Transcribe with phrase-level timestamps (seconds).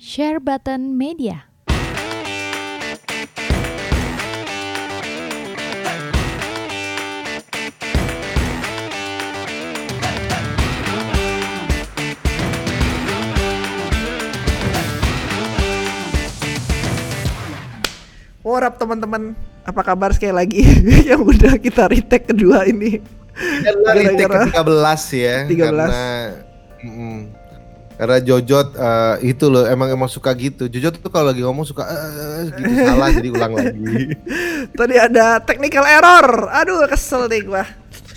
[0.00, 1.44] Share Button Media.
[18.40, 19.36] Warap teman-teman,
[19.68, 20.64] apa kabar sekali lagi
[21.12, 23.04] yang udah kita retake kedua ini?
[23.84, 25.60] Lo retake ke Gara-gara 13 ya 13.
[25.60, 25.92] Karena
[26.88, 27.39] mm,
[28.00, 31.84] Karena Jojot eh, itu loh emang emang suka gitu Jojot tuh kalau lagi ngomong suka
[31.84, 34.16] eh, gitu salah jadi ulang lagi
[34.80, 36.48] tadi ada technical error.
[36.50, 37.68] Aduh, kesel deh gua.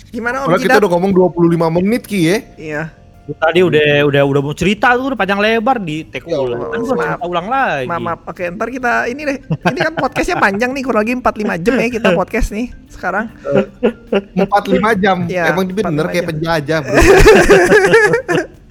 [0.08, 0.80] Gimana Om Kalau kita Jidat?
[0.80, 2.84] udah ngomong 25 menit Ki ya Iya.
[3.24, 6.60] Tadi udah udah udah mau cerita tuh udah panjang lebar di take Ya ulang.
[6.60, 6.68] Allah.
[6.70, 7.84] Kan gua cerita ulang lagi.
[7.84, 8.20] Maaf, maaf.
[8.24, 9.36] Oke, ntar kita ini deh.
[9.42, 13.32] Ini kan podcastnya panjang nih, kurang lagi 45 jam ya kita podcast nih sekarang.
[14.32, 14.40] 45
[14.96, 16.94] jam Iya, Emang bener 45 kayak penjajah bro.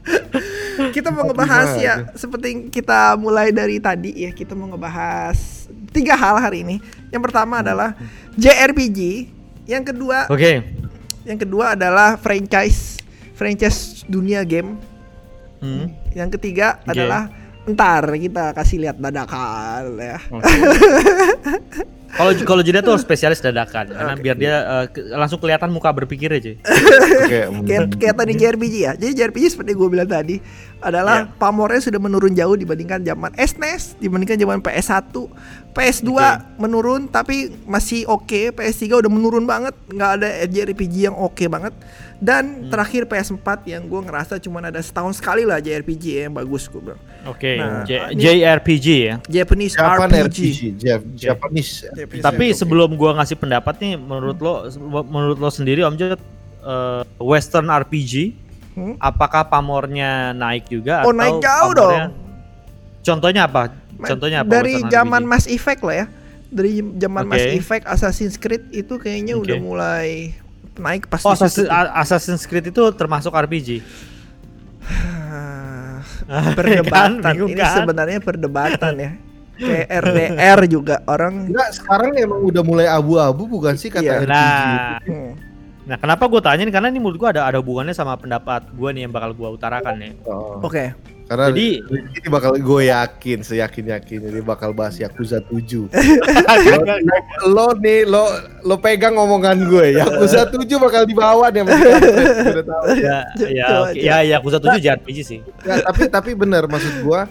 [1.23, 1.93] Mau 45 ngebahas ya, aja.
[2.13, 5.37] seperti kita mulai dari tadi ya, kita mau ngebahas
[5.95, 6.75] tiga hal hari ini.
[7.09, 7.95] Yang pertama adalah
[8.35, 8.99] JRPG,
[9.65, 10.63] yang kedua Oke.
[11.23, 12.99] Yang kedua adalah franchise
[13.33, 14.75] franchise dunia game.
[15.63, 15.87] Hmm.
[16.11, 16.99] Yang ketiga Oke.
[16.99, 17.31] adalah
[17.63, 20.19] ntar kita kasih lihat dadakan ya.
[22.13, 26.29] Kalau kalau jeda tuh spesialis dadakan karena biar dia eh, ke- langsung kelihatan muka berpikir
[26.29, 26.53] aja.
[27.25, 27.65] Oke.
[27.65, 28.93] Kayak kayak tadi JRPG ya.
[28.93, 30.37] Jadi JRPG seperti gue bilang tadi
[30.83, 31.31] adalah Iya.
[31.33, 35.15] pamornya sudah menurun jauh dibandingkan zaman SNES, dibandingkan zaman PS1.
[35.71, 36.29] PS2 Oke.
[36.59, 41.73] menurun tapi masih oke, PS3 udah menurun banget, nggak ada JRPG yang oke banget.
[42.15, 42.69] Dan Hmm.
[42.69, 47.01] terakhir PS4 yang gue ngerasa cuma ada setahun sekali lah JRPG yang bagus gue bilang.
[47.25, 47.57] Oke.
[47.57, 49.15] Nah, J- ini- JRPG ya.
[49.25, 50.37] Japanese Japan RPG.
[50.45, 52.55] RPG Jap- Japanese Japanese Tapi Oke.
[52.55, 54.53] sebelum gua ngasih pendapat nih menurut lo
[55.03, 56.21] menurut lo sendiri Om Jod
[56.61, 58.13] eh, Western RPG
[58.73, 58.97] Hmm?
[58.97, 62.01] apakah pamornya naik juga Oh, atau naik jauh pamornya- dong.
[63.01, 63.63] Contohnya apa?
[63.95, 64.49] Contohnya apa?
[64.49, 65.21] dari zaman?
[65.23, 66.05] Mass Effect lah ya.
[66.47, 67.53] Dari zaman Mass Oke.
[67.55, 69.45] Effect, Assassin's Creed itu kayaknya Oke.
[69.45, 70.33] udah mulai
[70.73, 71.93] naik pas Oh, di situ Assassin- tuh.
[71.95, 73.81] Assassin's Creed itu termasuk RPG.
[76.57, 77.73] Perdebatan Kan, ini kan?
[77.77, 79.11] sebenarnya perdebatan ya.
[79.53, 84.17] Kayak RDR juga orang Enggak sekarang emang udah mulai abu-abu bukan sih kata Iya.
[84.19, 85.31] RPG Nah, Hmm.
[85.83, 86.73] Nah kenapa gue tanya nih?
[86.73, 89.95] Karena ini menurut gue ada ada hubungannya sama pendapat gue nih yang bakal gue utarakan
[89.99, 90.11] nih.
[90.27, 90.63] Oh.
[90.63, 90.95] Oke.
[91.23, 91.79] Karena Jadi-
[92.19, 95.87] ini bakal gue yakin, seyakin yakinnya dia bakal bahas Yakuza 7.
[96.67, 96.79] lo,
[97.47, 98.27] lo nih lo
[98.67, 99.97] lo pegang omongan gue.
[100.03, 101.65] Yakuza 7 bakal dibawa tahu.
[102.99, 103.95] ya, ya, aja.
[103.95, 105.39] ya, ya, aku satu JRPG sih.
[105.63, 107.21] Ya, tapi tapi benar maksud gue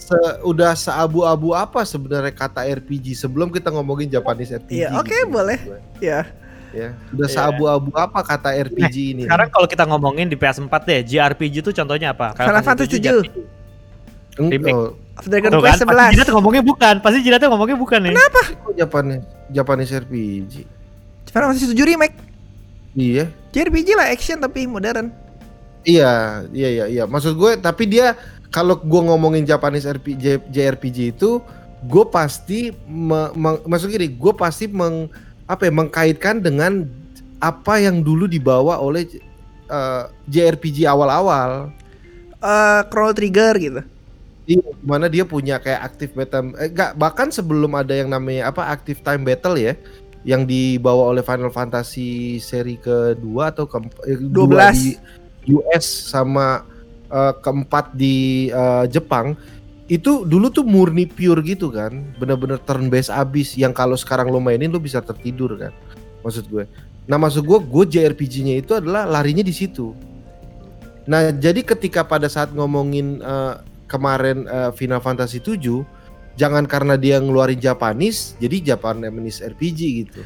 [0.00, 4.84] se, udah seabu-abu apa sebenarnya kata RPG sebelum kita ngomongin Japanese RPG.
[4.84, 5.58] Iya, oke, gitu, boleh.
[6.00, 6.28] Ya.
[6.74, 7.34] Ya, udah Iya.
[7.38, 9.22] seabu-abu apa kata RPG ini?
[9.24, 12.34] Sekarang kalau kita ngomongin di PS4 deh, JRPG itu contohnya apa?
[12.34, 13.22] Final Fantasy 7.
[13.22, 13.36] JRPG.
[14.34, 14.74] Eng- remake.
[14.74, 14.90] oh,
[15.22, 16.34] Dragon Tuh Quest kan, pasti Jidat 11.
[16.34, 18.10] ngomongnya bukan, pasti Jidat ngomongnya bukan nih.
[18.10, 18.40] Kenapa?
[18.50, 20.52] kok Japanese Japanese RPG.
[21.24, 22.16] Final Fantasy 7 remake.
[22.92, 23.24] Iya.
[23.50, 25.14] JRPG lah action tapi modern.
[25.82, 27.04] Iya, iya, iya, iya.
[27.04, 28.18] Maksud gue, tapi dia
[28.48, 31.38] kalau gue ngomongin Japanese RPG, JRPG itu,
[31.80, 35.10] gue pasti, me, me- maksud gini, gue pasti meng,
[35.44, 36.88] apa ya, mengkaitkan dengan
[37.40, 39.04] apa yang dulu dibawa oleh
[39.68, 41.72] eh, JRPG awal-awal.
[42.40, 43.82] Eh Chrono Trigger gitu.
[44.44, 48.68] Iya, mana dia punya kayak active battle, eh, enggak, bahkan sebelum ada yang namanya apa
[48.68, 49.72] active time battle ya,
[50.20, 54.28] yang dibawa oleh Final Fantasy seri kedua atau ke 12.
[54.28, 56.64] di US sama
[57.08, 59.32] eh, keempat di eh, Jepang
[59.84, 64.40] itu dulu tuh murni pure gitu kan, bener-bener turn based abis yang kalau sekarang lo
[64.40, 65.72] mainin lo bisa tertidur kan,
[66.24, 66.64] maksud gue.
[67.04, 69.92] Nah maksud gue, gue JRPG-nya itu adalah larinya di situ.
[71.04, 75.60] Nah jadi ketika pada saat ngomongin eh, kemarin eh, Final Fantasy 7
[76.40, 80.20] jangan karena dia ngeluarin Japanese jadi Japanese RPG gitu.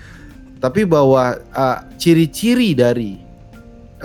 [0.63, 3.28] Tapi bahwa eh, ciri-ciri dari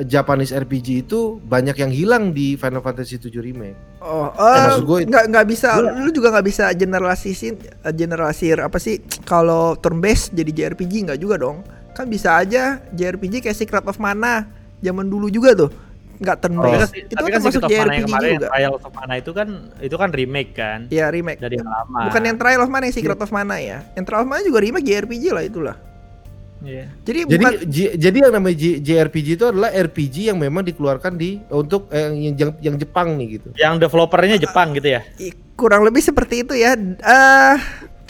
[0.01, 3.77] Japanese RPG itu banyak yang hilang di Final Fantasy 7 remake.
[3.99, 5.93] Oh, eh, maksud gue- nggak nggak bisa, Iya.
[5.95, 8.97] lu juga nggak bisa generalisin, eh, generalisir apa sih?
[9.21, 11.61] Kalau turn based jadi JRPG nggak juga dong?
[11.91, 15.69] Kan bisa aja JRPG kayak Secret of Mana zaman dulu juga tuh,
[16.15, 16.89] nggak turn based.
[16.91, 18.47] itu tapi kan kan termasuk yang JRPG kemarin, juga.
[18.49, 19.47] Trial of Mana itu kan
[19.77, 21.37] itu kan remake kan Ya remake.
[21.37, 22.09] dari yang lama.
[22.09, 23.85] Bukan yang Trial of Mana, yang Secret of Mana ya.
[23.93, 25.77] Yang Trial of Mana juga remake JRPG lah itulah.
[26.63, 26.85] Iya.
[27.03, 31.13] Jadi, Jadi bukan J- jadi yang namanya J- JRPG itu adalah RPG yang memang dikeluarkan
[31.13, 33.49] di untuk eh, yang yang, yang Jepang nih gitu.
[33.53, 35.03] Yang developernya Jepang gitu ya.
[35.53, 36.73] kurang lebih seperti itu ya.
[36.73, 37.55] Eh,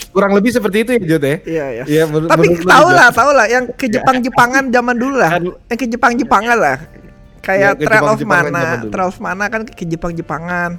[0.10, 1.38] Kurang lebih seperti itu ya Jod ya.
[1.44, 1.84] iya ya.
[1.84, 2.86] Iya, menur- Tapi juga?
[2.88, 5.32] lah, tahu lah yang ke Jepang-Jepangan zaman dulu lah.
[5.34, 6.78] Kan- Yang ke Jepang-Jepangan lah.
[6.78, 8.62] Yang Kayak ke Trail of Mana.
[8.88, 10.70] Trail of Mana kan ke Jepang-Jepangan.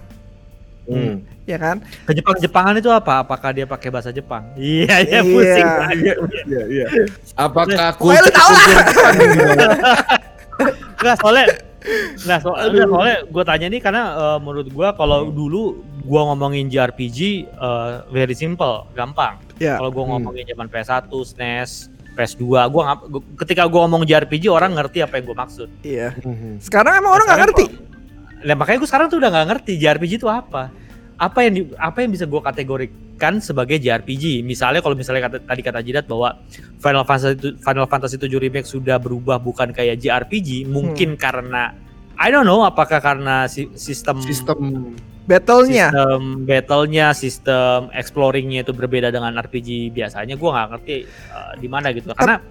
[0.84, 1.24] Hmm.
[1.42, 1.80] ya kan?
[2.04, 3.20] Ke Jepang Jepangan itu apa?
[3.20, 4.44] Apakah dia pakai bahasa Jepang?
[4.56, 5.02] Iya, Iya.
[5.02, 5.68] dia pusing.
[6.44, 6.86] Iya, iya.
[7.34, 8.68] Apakah Pokoknya lu tahu lah.
[10.94, 11.46] Enggak soalnya
[12.24, 15.62] Nah, so, enggak, soalnya gue tanya nih karena eh, menurut gue kalau dulu
[16.00, 19.36] gue ngomongin JRPG eh, very simple, gampang.
[19.56, 19.76] Ya.
[19.76, 20.16] Kalau gue Hmm.
[20.16, 21.70] ngomongin zaman PS1, SNES,
[22.14, 22.82] PS2, gue
[23.38, 25.68] ketika gue ngomong JRPG orang ngerti apa yang gue maksud.
[25.80, 26.16] Iya.
[26.18, 26.56] Hmm.
[26.56, 27.64] Sekarang emang orang nggak ngerti.
[27.68, 27.76] kok-
[28.44, 30.68] Nah, makanya gue sekarang tuh udah nggak ngerti JRPG itu apa.
[31.14, 34.42] Apa yang di- apa yang bisa gue kategorikan sebagai JRPG?
[34.42, 36.42] Misalnya kalau misalnya kata, tadi kata Jidat bahwa
[36.76, 41.72] Final Fantasy Final Fantasy 7 remake sudah berubah bukan kayak JRPG, mungkin karena
[42.14, 44.92] I don't know apakah karena si- sistem Sistem
[45.24, 45.88] Battle-nya.
[45.88, 50.36] sistem battle-nya, sistem exploring-nya itu berbeda dengan RPG biasanya.
[50.36, 50.96] Gue nggak ngerti
[51.32, 52.12] uh, di mana gitu.
[52.12, 52.44] Karena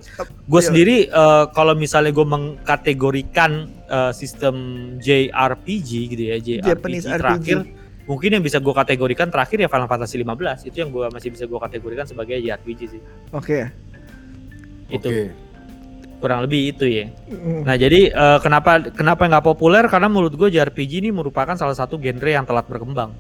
[0.50, 0.68] gue iya.
[0.68, 4.56] sendiri uh, kalau misalnya gue mengkategorikan uh, sistem
[4.98, 8.10] JRPG gitu ya, JRPG Japanese terakhir, RPG.
[8.10, 11.46] mungkin yang bisa gue kategorikan terakhir ya Final Fantasy 15 itu yang gue masih bisa
[11.46, 13.02] gue kategorikan sebagai JRPG sih.
[13.38, 13.70] Oke.
[14.90, 15.43] Itu Oke.
[16.24, 17.06] Kurang lebih itu ya.
[17.68, 19.84] Nah jadi uh, kenapa kenapa nggak populer?
[19.92, 23.12] Karena menurut gue JRPG ini merupakan salah satu genre yang telat berkembang.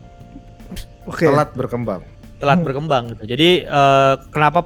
[1.04, 1.28] Oke.
[1.28, 2.02] Telat berkembang.
[2.44, 2.68] telat Hmm.
[2.68, 3.24] berkembang gitu.
[3.24, 4.60] Jadi eh, kenapa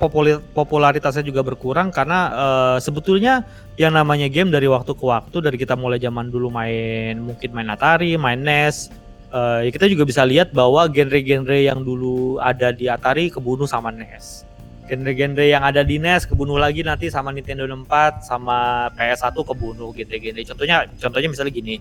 [0.58, 3.46] popularitasnya juga berkurang karena eh, sebetulnya
[3.78, 7.70] yang namanya game dari waktu ke waktu dari kita mulai zaman dulu main mungkin main
[7.70, 8.90] Atari, main NES
[9.30, 13.94] eh, ya kita juga bisa lihat bahwa genre-genre yang dulu ada di Atari kebunuh sama
[13.94, 14.42] NES.
[14.88, 20.40] Genre-genre yang ada di NES kebunuh lagi nanti sama Nintendo 64 sama PS1 kebunuh gitu-gitu.
[20.48, 21.76] Contohnya contohnya misalnya gini.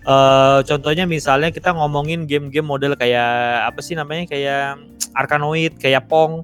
[0.00, 4.80] eh contohnya misalnya kita ngomongin game-game model kayak apa sih namanya kayak
[5.12, 6.40] Arkanoid, kayak Pong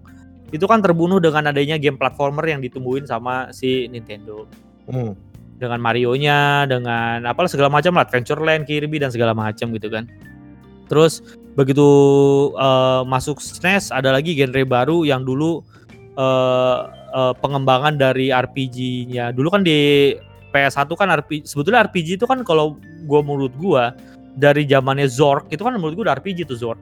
[0.52, 4.44] itu kan terbunuh dengan adanya game platformer yang ditumbuhin sama si Nintendo
[4.86, 5.16] Hmm.
[5.56, 10.06] dengan Mario-nya, dengan apalah segala macam lah, Adventureland, Kirby dan segala macam gitu kan.
[10.86, 11.24] Terus
[11.56, 11.88] begitu
[12.54, 15.64] eh, masuk SNES ada lagi genre baru yang dulu
[16.16, 16.78] eh,
[17.12, 19.36] eh, pengembangan dari RPG-nya.
[19.36, 20.12] Dulu kan di
[20.50, 23.92] PS1 kan RPG sebetulnya RPG itu kan kalau gua menurut gua
[24.36, 26.80] dari zamannya Zork itu kan menurut gua udah RPG tuh Zork.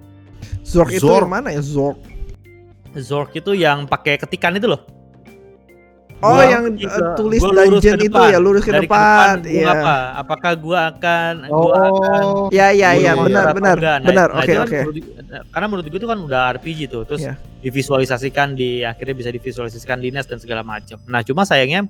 [0.63, 1.27] Zork itu Zork.
[1.27, 1.99] yang mana ya Zork?
[2.95, 4.94] Zork itu yang pakai ketikan itu loh.
[6.25, 8.33] Oh, Gua yang uh, tulis gua dungeon itu depan.
[8.33, 9.35] ya, lurus ke Dari depan.
[9.45, 9.67] Iya.
[9.69, 9.95] apa?
[10.17, 12.49] Apakah gua akan gua akan Oh.
[12.49, 13.77] Ya, ya, ya, benar, benar?
[13.77, 14.29] Nah, benar.
[14.33, 14.79] nah, Oke, kan oke.
[14.81, 15.07] menurut-
[15.53, 17.35] karena menurut gue itu kan udah RPG tuh, terus Iya.
[17.61, 20.97] divisualisasikan di akhirnya bisa divisualisasikan di NES dan segala macam.
[21.05, 21.85] Nah, cuma sayangnya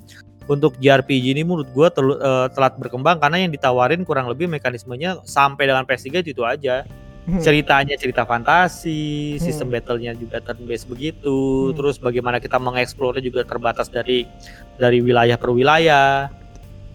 [0.44, 5.22] untuk JRPG ini menurut gua terl- eh, telat berkembang karena yang ditawarin kurang lebih mekanismenya
[5.22, 6.82] sampai dengan PS3 itu, itu aja.
[7.25, 7.41] Hmm.
[7.41, 9.75] Ceritanya cerita fantasi, sistem Hmm.
[9.81, 11.32] battle-nya juga turn based begitu,
[11.69, 11.73] Hmm.
[11.73, 14.29] terus bagaimana kita mengeksplornya juga terbatas dari
[14.76, 16.29] dari wilayah per wilayah.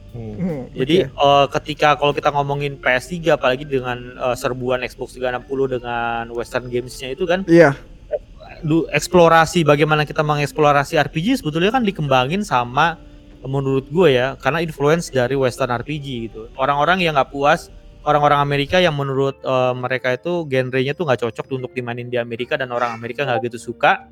[0.10, 0.34] Hmm.
[0.38, 1.18] Hmm, Jadi oke.
[1.18, 7.14] eh, ketika kalau kita ngomongin PS3 apalagi dengan eh, serbuan Xbox 360 dengan Western Games-nya
[7.14, 7.74] itu kan Iya.
[8.62, 12.98] du, eksplorasi bagaimana kita mengeksplorasi RPG sebetulnya kan dikembangin sama
[13.40, 16.50] menurut gue ya karena influence dari Western RPG gitu.
[16.54, 17.70] Orang-orang yang nggak puas
[18.10, 22.58] orang-orang Amerika yang menurut eh, mereka itu genrenya tuh nggak cocok untuk dimainin di Amerika
[22.58, 24.10] dan orang Amerika nggak gitu suka.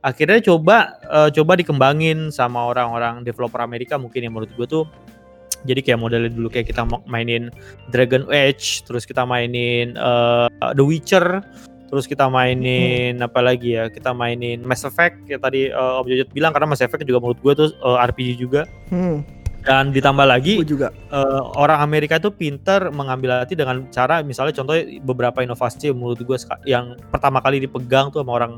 [0.00, 4.84] Akhirnya coba eh, coba dikembangin sama orang-orang developer Amerika mungkin yang menurut gue tuh
[5.64, 7.52] jadi kayak modelnya dulu kayak kita mainin
[7.92, 11.44] Dragon Age terus kita mainin eh, The Witcher
[11.90, 16.30] terus kita mainin apa lagi ya kita mainin Mass Effect ya tadi eh, Om Jojot
[16.30, 18.64] bilang karena Mass Effect juga menurut gue tuh eh, RPG juga.
[18.88, 19.26] Hmm,
[19.60, 20.88] dan ditambah lagi gue juga.
[21.12, 26.38] eh, orang Amerika itu pinter mengambil hati dengan cara misalnya contohnya beberapa inovasi menurut gue
[26.64, 28.52] yang pertama kali dipegang tuh sama orang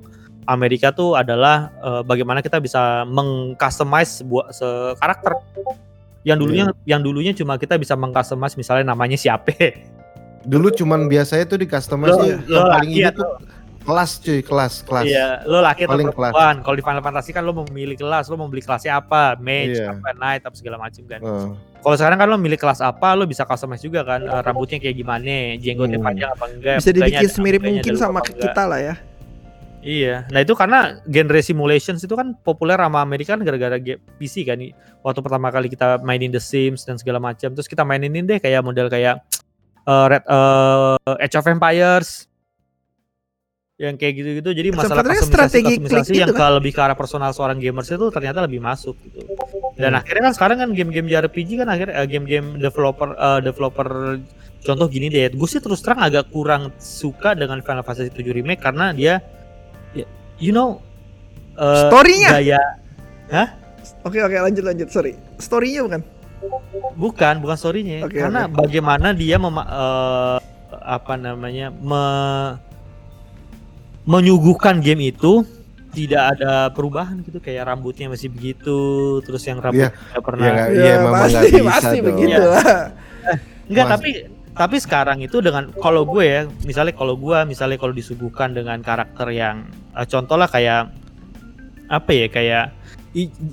[0.47, 4.67] Amerika tuh adalah eh, bagaimana kita bisa mengcustomize sebuah se
[4.99, 5.39] karakter.
[6.23, 9.55] Yang dulunya yang dulunya cuma kita bisa mengcustomize misalnya namanya siapa.
[10.43, 12.15] Dulu cuman biasanya tuh di customize
[12.51, 13.29] yang paling atau- tuh
[13.83, 15.05] kelas cuy, kelas, kelas.
[15.05, 16.55] Iya, lo laki atau Paling perempuan.
[16.63, 19.99] Kalau di Final Fantasy kan lo memilih kelas, lo mau beli kelasnya apa, mage, Iya.
[19.99, 21.21] apa, knight, apa segala macam kan.
[21.21, 21.47] Heeh.
[21.83, 24.97] Kalau sekarang kan lo milih kelas apa, lo bisa customize juga kan, eh, rambutnya kayak
[24.97, 26.07] gimana, jenggotnya Hmm.
[26.07, 28.95] panjang apa enggak, Bisa dibikin semirip mungkin sama kita lah ya.
[29.83, 33.83] Iya, nah itu karena genre simulations itu kan populer sama Amerika kan gara-gara
[34.15, 34.63] PC kan.
[35.03, 38.63] Waktu pertama kali kita mainin The Sims dan segala macam, terus kita mainin deh kayak
[38.63, 39.19] model kayak
[39.83, 42.31] eh, Red eh, Age of Empires
[43.83, 44.51] yang kayak gitu-gitu.
[44.55, 48.07] Jadi masalah kan strategi kustomisasi yang itu ke lebih ke arah personal seorang gamers itu
[48.09, 49.27] ternyata lebih masuk gitu.
[49.75, 50.01] Dan Hmm.
[50.01, 53.89] akhirnya kan sekarang kan game-game JRPG kan akhirnya eh, game-game developer eh, developer
[54.63, 58.63] contoh gini deh, gue sih terus terang agak kurang suka dengan Final Fantasy 7 remake
[58.63, 59.19] karena dia
[59.91, 60.07] ya,
[60.39, 60.79] you know
[61.59, 62.31] eh, Story-nya.
[62.33, 62.63] gaya
[64.07, 65.19] Oke oke lanjut lanjut sorry.
[65.39, 66.03] Story-nya bukan?
[66.95, 70.39] bukan bukan storynya Oke, karena bagaimana dia mema- eh,
[70.75, 72.59] apa namanya me-
[74.05, 75.47] menyuguhkan game itu
[75.93, 78.79] tidak ada perubahan gitu kayak rambutnya masih begitu
[79.21, 82.07] terus yang rambutnya nggak pernah Iya, nggak- iya, memang pasti, nggak bisa pasti dong.
[82.09, 82.49] begitu Iya.
[82.49, 82.65] lah.
[83.63, 84.11] Enggak, Mas- tapi
[84.53, 89.29] tapi sekarang itu dengan kalau gue ya, misalnya kalau gue misalnya kalau disuguhkan dengan karakter
[89.31, 90.93] yang eh, contoh lah kayak
[91.87, 92.65] apa ya kayak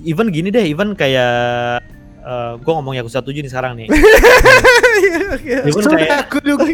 [0.02, 1.84] even gini deh, even kayak
[2.20, 3.88] eh gue ngomong Yakuza 7 nih sekarang nih.
[5.62, 6.66] even Sudah kayak aku duga.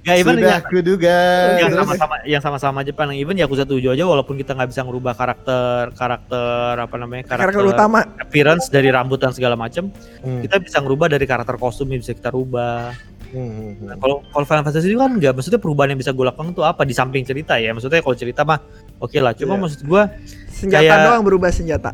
[0.00, 1.16] ya even Sudah yang, aku duga.
[1.56, 5.90] yang sama-sama yang sama-sama Jepang, even Yakuza 7 aja walaupun kita nggak bisa ngerubah karakter
[5.92, 8.06] karakter apa namanya Karakter utama.
[8.16, 12.30] appearance dari rambut dan segala macam, Hmm, kita bisa ngerubah dari karakter kostumnya bisa kita
[12.30, 12.94] rubah.
[13.26, 13.74] hmm, hmm, hmm.
[13.84, 16.62] Nah, kalau kalau Final Fantasy itu kan nggak maksudnya perubahan yang bisa gue lakukan itu
[16.62, 18.62] apa di samping cerita ya maksudnya kalau cerita mah
[18.96, 19.60] oke lah cuma Iya.
[19.60, 20.02] maksud gue
[20.48, 21.90] Senjata Kayak- doang berubah senjata.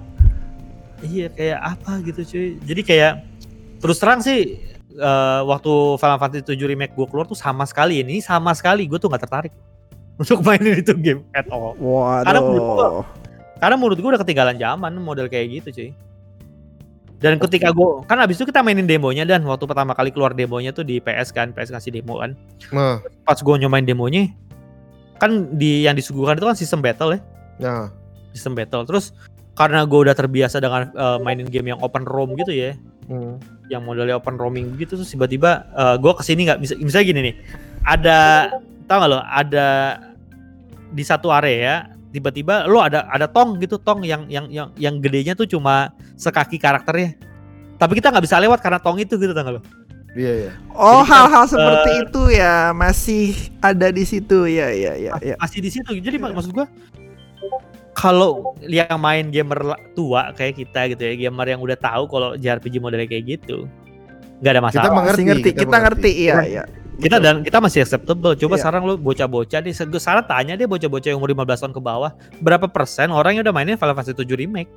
[1.07, 2.49] Iya kayak apa gitu cuy.
[2.63, 3.13] Jadi kayak
[3.83, 4.59] terus terang sih
[4.95, 8.01] eh, waktu Final Fantasy 7 remake gue keluar tuh sama sekali.
[8.01, 9.53] Ini sama sekali gue tuh nggak tertarik
[10.23, 11.75] untuk mainin itu game at all.
[12.23, 13.07] Karena menurut Waduh.
[13.63, 15.91] karena menurut gue udah ketinggalan zaman model kayak gitu cuy.
[17.23, 20.75] Dan ketika gue kan abis itu kita mainin demonya dan waktu pertama kali keluar demonya
[20.75, 22.35] tuh di PS kan PS ngasih demo kan.
[22.75, 24.27] Nah, pas gue nyobain demonya
[25.23, 27.21] kan di yang disuguhkan itu kan sistem battle ya.
[27.63, 27.95] Nah,
[28.35, 28.83] sistem battle.
[28.83, 29.15] Terus
[29.53, 32.73] karena gue udah terbiasa dengan eh, mainin game yang open roam gitu ya
[33.09, 33.69] hmm.
[33.69, 35.69] yang modelnya open roaming gitu terus tiba-tiba
[36.01, 37.35] gue ke sini nggak bisa misalnya gini nih
[37.83, 38.19] ada
[38.87, 39.69] tau gak lo ada
[40.93, 45.33] di satu area tiba-tiba lo ada ada tong gitu tong yang yang yang yang gedenya
[45.33, 47.17] tuh cuma sekaki karakternya
[47.81, 49.63] tapi kita nggak bisa lewat karena tong itu gitu tau gak lo
[50.13, 50.53] Iya, iya.
[50.77, 53.33] Oh, hal-hal seperti eh, itu ya masih
[53.65, 55.35] ada di situ ya ya ya ya.
[55.41, 56.69] masih di situ jadi mak- maksud gua
[58.03, 59.63] kalau yang main gamer
[59.95, 63.71] tua kayak kita gitu ya gamer yang udah tahu kalau JRPG modelnya kayak gitu
[64.43, 66.51] nggak ada Kita masalah mengerti, Masih ngerti, kita kita ngerti, iya mengerti.
[66.51, 66.65] iya.
[66.99, 68.61] kita dan kita masih acceptable coba Iya.
[68.61, 72.11] sekarang lu bocah-bocah gue salah tanya deh bocah-bocah yang umur 15 tahun ke bawah
[72.43, 74.71] berapa persen orang yang udah mainin Final Fantasy 7 remake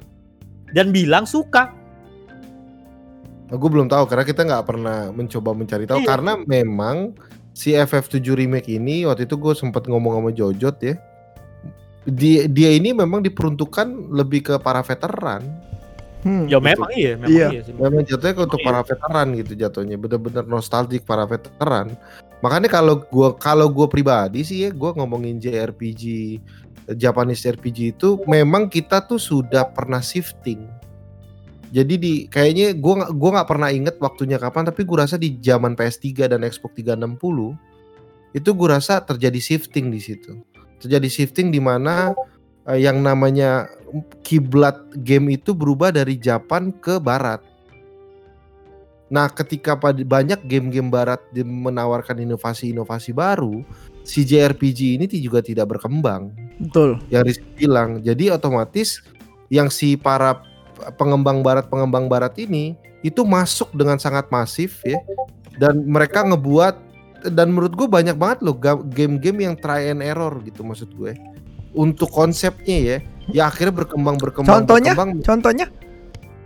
[0.71, 1.73] dan bilang suka
[3.45, 6.07] Aku belum tahu karena kita nggak pernah mencoba mencari tahu Iya.
[6.09, 7.13] karena memang
[7.53, 10.97] si FF7 remake ini waktu itu gue sempat ngomong sama Jojot ya.
[12.05, 15.41] Dia dia ini memang diperuntukkan lebih ke para veteran.
[16.25, 16.49] Hmm.
[16.49, 17.47] ya memang iya memang Iya.
[17.53, 17.73] iya, sih.
[17.77, 18.65] Memang jatuhnya ke untuk Iya.
[18.65, 21.93] para veteran gitu jatuhnya bener-bener nostalgic para veteran.
[22.41, 26.03] Makanya kalau gua kalau gua pribadi sih ya gua ngomongin JRPG
[26.97, 30.65] Japanese RPG itu memang kita tuh sudah pernah shifting.
[31.69, 35.77] Jadi di kayaknya gua gua nggak pernah inget waktunya kapan tapi gua rasa di zaman
[35.77, 37.53] PS3 dan Xbox 360
[38.33, 40.41] itu gua rasa terjadi shifting di situ.
[40.85, 42.13] Terjadi shifting di mana
[42.69, 43.65] eh, yang namanya
[44.21, 47.41] kiblat game itu berubah dari Japan ke barat.
[49.05, 53.61] Nah, ketika banyak game-game barat menawarkan inovasi-inovasi baru,
[54.01, 56.33] si JRPG ini juga tidak berkembang.
[56.57, 56.97] Betul.
[57.13, 59.05] Yang Rizky bilang, jadi otomatis
[59.53, 60.41] yang si para
[60.97, 62.73] pengembang barat pengembang barat ini
[63.05, 64.97] itu masuk dengan sangat masif ya,
[65.61, 66.73] dan mereka ngebuat
[67.29, 71.13] dan menurut gue banyak banget loh ga- game-game yang try and error gitu maksud gue
[71.75, 72.97] untuk konsepnya ya,
[73.29, 74.95] ya akhirnya berkembang berkembang Contohnya?
[74.95, 75.67] berkembang Contohnya?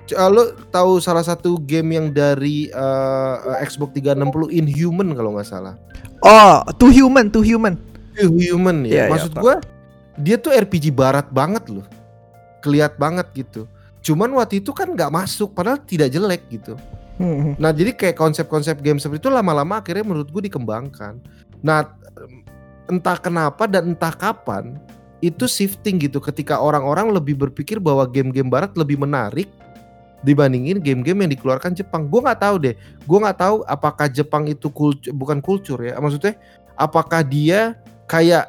[0.10, 0.44] Uh, lo
[0.74, 5.78] tahu salah satu game yang dari uh, Xbox 360 Inhuman kalau nggak salah.
[6.26, 7.78] Oh, too human, too human.
[8.18, 9.04] Inhuman Iya, ya.
[9.06, 9.42] iya, Maksud Pak.
[9.46, 9.56] gua
[10.18, 11.86] dia tuh RPG barat banget loh.
[12.66, 13.70] Keliat banget gitu.
[14.02, 16.74] Cuman waktu itu kan nggak masuk padahal tidak jelek gitu.
[17.20, 17.60] Hmm.
[17.60, 21.20] Nah, jadi kayak konsep-konsep game seperti itu lama-lama akhirnya menurut gue dikembangkan.
[21.60, 21.84] Nah,
[22.88, 24.80] entah kenapa dan entah kapan
[25.20, 29.52] itu shifting gitu ketika orang-orang lebih berpikir bahwa game-game barat lebih menarik
[30.24, 32.08] dibandingin game-game yang dikeluarkan Jepang.
[32.08, 32.76] Gue nggak tahu deh.
[33.04, 36.00] Gue nggak tahu apakah Jepang itu kultur bukan kultur ya.
[36.00, 36.40] Maksudnya
[36.80, 37.76] apakah dia
[38.08, 38.48] kayak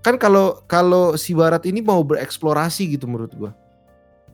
[0.00, 3.52] kan kalau kalau si barat ini mau bereksplorasi gitu menurut gue.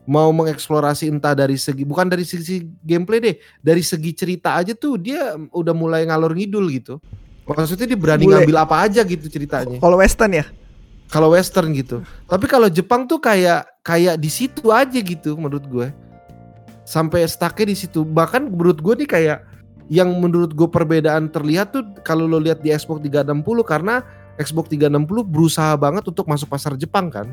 [0.07, 4.97] Mau mengeksplorasi entah dari segi bukan dari segi gameplay deh, dari segi cerita aja tuh
[4.97, 6.97] dia udah mulai ngalor ngidul gitu.
[7.45, 8.41] Maksudnya dia berani Bule.
[8.41, 9.81] ngambil apa aja gitu ceritanya.
[9.81, 10.45] Kalau western ya?
[11.09, 12.05] Kalau western gitu.
[12.29, 15.87] Tapi kalau Jepang tuh kayak kayak di situ aja gitu menurut gue.
[16.85, 18.05] Sampai stucknya di situ.
[18.05, 19.39] Bahkan menurut gue nih kayak
[19.89, 24.05] yang menurut gue perbedaan terlihat tuh kalau lo lihat di Xbox 360 karena
[24.37, 27.25] Xbox 360 berusaha banget untuk masuk pasar Jepang kan.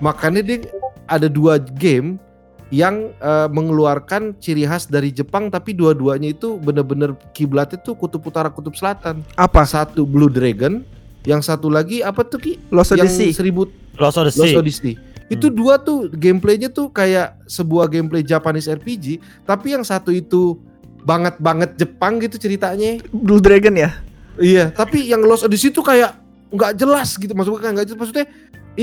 [0.00, 0.64] Makanya dia
[1.10, 2.22] ada dua game
[2.70, 8.46] yang eh, mengeluarkan ciri khas dari Jepang tapi dua-duanya itu bener-bener kiblatnya tuh kutub utara
[8.48, 9.26] kutub selatan.
[9.34, 9.66] Apa?
[9.66, 10.86] Satu Blue Dragon,
[11.26, 12.52] yang satu lagi apa tuh Ki?
[12.70, 13.34] Lost yang Odyssey.
[13.34, 13.66] seribu
[13.98, 14.94] Lost Lost Odyssey Odyssey.
[15.30, 20.58] Itu dua tuh gameplaynya tuh kayak sebuah gameplay Japanese RPG, tapi yang satu itu
[21.06, 23.02] banget banget Jepang gitu ceritanya.
[23.10, 23.90] Blue Dragon ya?
[24.38, 26.18] Iya, tapi yang Lost Odyssey tuh kayak
[26.50, 28.26] nggak jelas gitu maksud gue kan nggak jelas maksudnya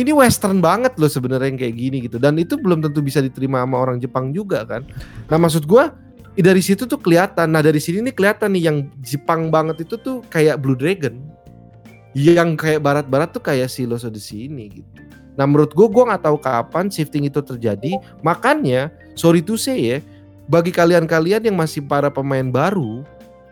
[0.03, 2.17] ini western banget loh sebenarnya yang kayak gini gitu.
[2.21, 4.85] Dan itu belum tentu bisa diterima sama orang Jepang juga kan?
[5.31, 5.83] Nah maksud gue
[6.37, 7.49] dari situ tuh kelihatan.
[7.49, 11.17] Nah dari sini nih kelihatan nih yang Jepang banget itu tuh kayak Blue Dragon.
[12.17, 14.89] Yang kayak barat-barat tuh kayak si Lost Odyssey ini gitu.
[15.37, 18.01] Nah menurut gue gue nggak tahu kapan shifting itu terjadi.
[18.25, 19.97] Makanya sorry to say ya
[20.47, 23.03] bagi kalian-kalian yang masih para pemain baru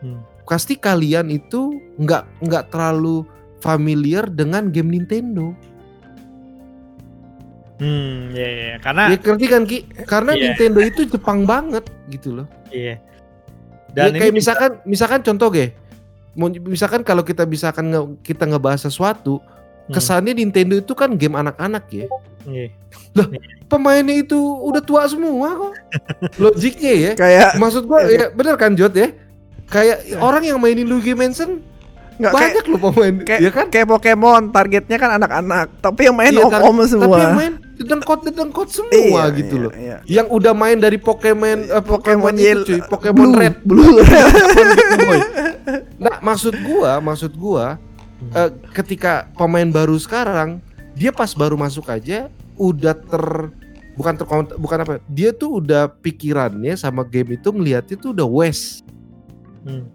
[0.06, 0.22] Hmm.
[0.46, 3.26] pasti kalian itu nggak nggak terlalu
[3.64, 5.56] familiar dengan game Nintendo.
[7.76, 8.78] Hmm, ya, ya, ya.
[8.80, 9.78] karena ya ngerti kan Ki?
[10.06, 10.42] Karena Iya.
[10.48, 12.48] Nintendo itu Jepang banget gitu loh.
[12.70, 13.04] iya.
[13.92, 15.76] Dan Dan kayak ini misalkan misalkan contoh ge.
[16.34, 19.92] Mau- Misalkan kalau kita misalkan nge- kita ngebahas sesuatu, Hmm.
[19.92, 22.06] kesannya Nintendo itu kan game anak-anak ya.
[22.46, 22.68] Iya.
[23.66, 25.74] Pemainnya itu udah tua semua kok.
[26.44, 27.12] Logiknya ya.
[27.14, 28.12] Kayak Maksud gua Iya.
[28.12, 29.12] ya bener kan Jod ya?
[29.66, 31.60] Kayak orang yang mainin Luigi Mansion
[32.16, 33.66] nggak kayak banyak loh pemain, kayak, ya kan?
[33.68, 38.20] kayak Pokemon targetnya kan anak-anak tapi yang main Iya, om-om semua Tapi yang main dedengkot
[38.24, 39.72] dedengkot semua Iya, gitu iya, loh.
[39.76, 39.98] iya.
[40.08, 43.92] Yang udah main dari Pokemon eh, Pokemon Pokemon Yellow, itu cuy, Pokemon Blue, Red, Blue.
[44.00, 45.20] Pokemon.
[45.98, 47.76] Nah, maksud gua, maksud gua
[48.32, 50.64] eh, ketika pemain baru sekarang
[50.96, 53.26] dia pas baru masuk aja udah ter
[53.96, 58.84] bukan ter bukan apa dia tuh udah pikirannya sama game itu ngeliatnya tuh udah west
[59.66, 59.90] Hmm.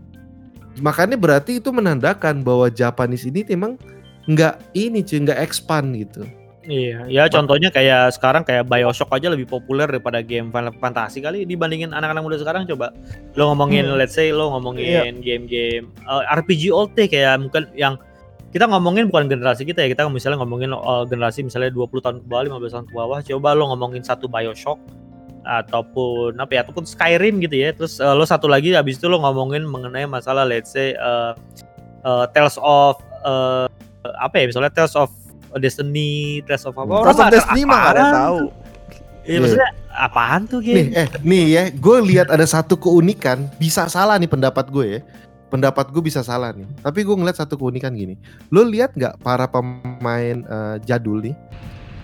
[0.83, 3.79] makanya berarti itu menandakan bahwa Japanese ini emang
[4.27, 6.27] nggak ini cuy nggak expand gitu
[6.61, 11.49] Iya, ya contohnya kayak sekarang kayak Bioshock aja lebih populer daripada game Final Fantasy kali
[11.49, 12.93] dibandingin anak-anak muda sekarang coba.
[13.33, 13.97] Lo ngomongin Hmm.
[13.97, 17.97] let's say lo ngomongin game-game uh, RPG old kayak mungkin yang
[18.53, 22.27] kita ngomongin bukan generasi kita ya, kita misalnya ngomongin uh, generasi misalnya 20 tahun ke
[22.29, 24.77] bawah, 15 tahun ke bawah, coba lo ngomongin satu Bioshock
[25.47, 27.73] ataupun apa ya ataupun Skyrim gitu ya.
[27.73, 31.33] Terus uh, lo satu lagi habis itu lo ngomongin mengenai masalah let's say uh,
[32.05, 33.65] uh, Tales of uh,
[34.21, 35.09] apa ya misalnya Tales of
[35.57, 36.95] Destiny, Tales of apa?
[37.03, 38.41] Nggak ada Destiny mah ada tahu
[39.21, 40.97] Iya maksudnya apaan tuh Nih, game?
[40.97, 45.01] eh, nih ya, gue lihat ada satu keunikan, bisa salah nih pendapat gue ya.
[45.53, 46.65] Pendapat gue bisa salah nih.
[46.81, 48.17] Tapi gue ngeliat satu keunikan gini.
[48.49, 51.37] Lo lihat nggak para pemain eh, jadul nih,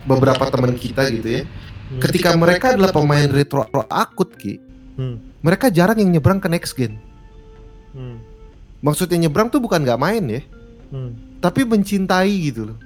[0.04, 1.42] beberapa teman kita gitu ya,
[1.86, 2.02] Hmm.
[2.02, 4.58] ketika mereka adalah pemain retro akut ki,
[4.98, 5.16] Hmm.
[5.40, 6.98] mereka jarang yang nyebrang ke next gen.
[7.90, 8.18] Hmm.
[8.82, 10.42] Maksudnya nyebrang tuh bukan nggak main ya,
[10.92, 11.14] Hmm.
[11.38, 12.78] tapi mencintai gitu loh.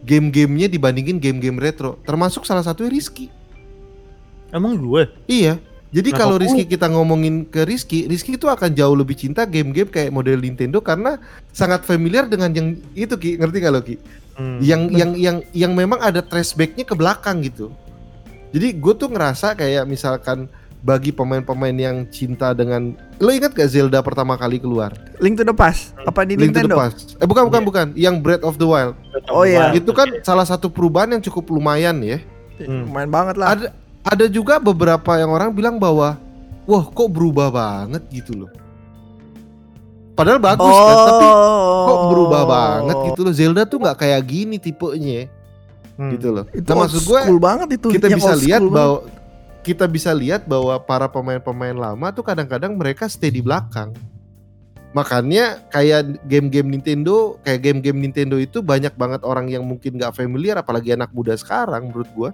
[0.00, 3.28] Game-gamenya dibandingin game-game retro, termasuk salah satunya Rizky.
[4.50, 5.06] Emang gue?
[5.30, 5.60] Iya.
[5.90, 6.38] Jadi kalau?
[6.38, 10.78] Rizky kita ngomongin ke Rizky, Rizky itu akan jauh lebih cinta game-game kayak model Nintendo
[10.78, 11.18] karena
[11.50, 13.98] sangat familiar dengan yang itu Ki, ngerti gak lo Ki?
[14.38, 14.62] Hmm.
[14.62, 17.74] Yang yang yang yang memang ada flashbacknya ke belakang gitu.
[18.54, 20.46] Jadi gue tuh ngerasa kayak misalkan
[20.80, 24.96] bagi pemain-pemain yang cinta dengan lo ingat gak Zelda pertama kali keluar?
[25.20, 27.20] Link to the Past apa di Link to the Nintendo Past.
[27.20, 27.68] Eh bukan bukan Iya.
[27.68, 28.96] bukan, yang Breath of the Wild.
[29.28, 29.70] Oh, iya.
[29.70, 32.18] Itu kan salah satu perubahan yang cukup lumayan ya.
[32.60, 32.92] Hmm.
[32.92, 33.66] main banget lah Ada
[34.02, 36.20] ada juga beberapa yang orang bilang bahwa
[36.64, 38.50] wah kok berubah banget gitu loh.
[40.12, 41.26] Padahal bagus kan, tapi
[41.82, 43.32] kok berubah banget gitu loh.
[43.32, 45.28] Zelda tuh nggak kayak gini tipenya
[45.96, 46.16] Hmm.
[46.16, 46.48] gitu loh.
[46.56, 49.04] itu Nah, maksud gue school banget itu kita Yang bisa lihat bahwa
[49.60, 53.92] kita bisa lihat bahwa para pemain-pemain lama tuh kadang-kadang mereka stay di belakang.
[54.90, 60.58] Makanya kayak game-game Nintendo, kayak game-game Nintendo itu banyak banget orang yang mungkin nggak familiar
[60.58, 62.30] apalagi anak muda sekarang menurut gua.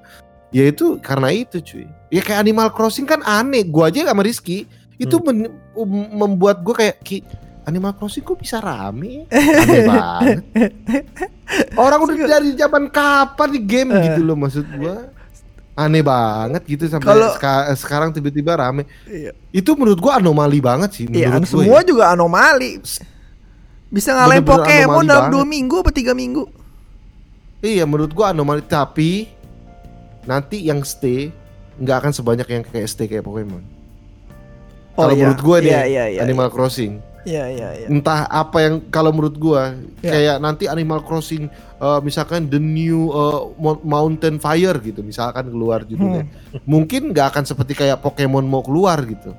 [0.55, 1.85] Ya itu karena itu cuy.
[2.09, 3.67] Ya kayak Animal Crossing kan aneh.
[3.69, 4.65] Gua aja sama Rizky
[4.97, 7.21] itu men- um- membuat gua kayak "Ki,
[7.69, 9.29] Animal Crossing kok bisa rame?
[9.29, 10.41] Aneh banget.
[11.77, 14.01] Orang udah dari zaman kapan di game Eh.
[14.09, 15.13] gitu loh maksud gua.
[15.77, 18.89] Aneh banget gitu sampai Kalau- seka- sekarang tiba-tiba rame.
[19.05, 19.37] Iya.
[19.53, 21.53] Itu menurut gua anomali banget sih Iya, menurut gua.
[21.53, 21.85] semua ya.
[21.85, 22.81] juga anomali.
[23.87, 26.49] Bisa ngalahin Pokemon dalam dua minggu apa tiga minggu?
[27.61, 29.29] Iya, menurut gua anomali tapi
[30.25, 31.29] nanti yang stay
[31.77, 33.61] nggak akan sebanyak yang kayak stay kayak Pokemon.
[34.97, 35.29] Kalau iya.
[35.29, 37.05] menurut gua nih Iya, iya, iya, Animal Crossing.
[37.27, 37.87] Iya, iya, iya.
[37.91, 40.15] Entah apa yang kalau menurut gua Ya.
[40.15, 45.83] kayak nanti Animal Crossing uh, misalkan the new uh, Mo- Mountain Fire gitu misalkan keluar
[45.83, 46.23] judulnya.
[46.23, 46.63] Hmm.
[46.73, 49.35] Mungkin nggak akan seperti kayak Pokemon mau keluar gitu.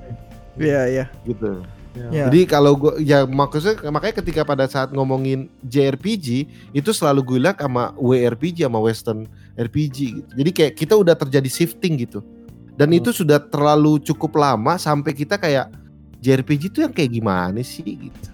[0.54, 1.04] Iya, iya.
[1.24, 1.64] Gitu.
[1.96, 2.28] Iya.
[2.28, 7.56] Jadi kalau gua ya maksudnya makanya ketika pada saat ngomongin JRPG itu selalu gue bilang
[7.56, 9.24] sama WRPG sama Western
[9.56, 10.30] RPG gitu.
[10.36, 12.20] Jadi kayak kita udah terjadi shifting gitu.
[12.78, 12.98] Dan Hmm.
[13.00, 15.66] itu sudah terlalu cukup lama sampai kita kayak
[16.20, 18.30] JRPG itu yang kayak gimana sih gitu.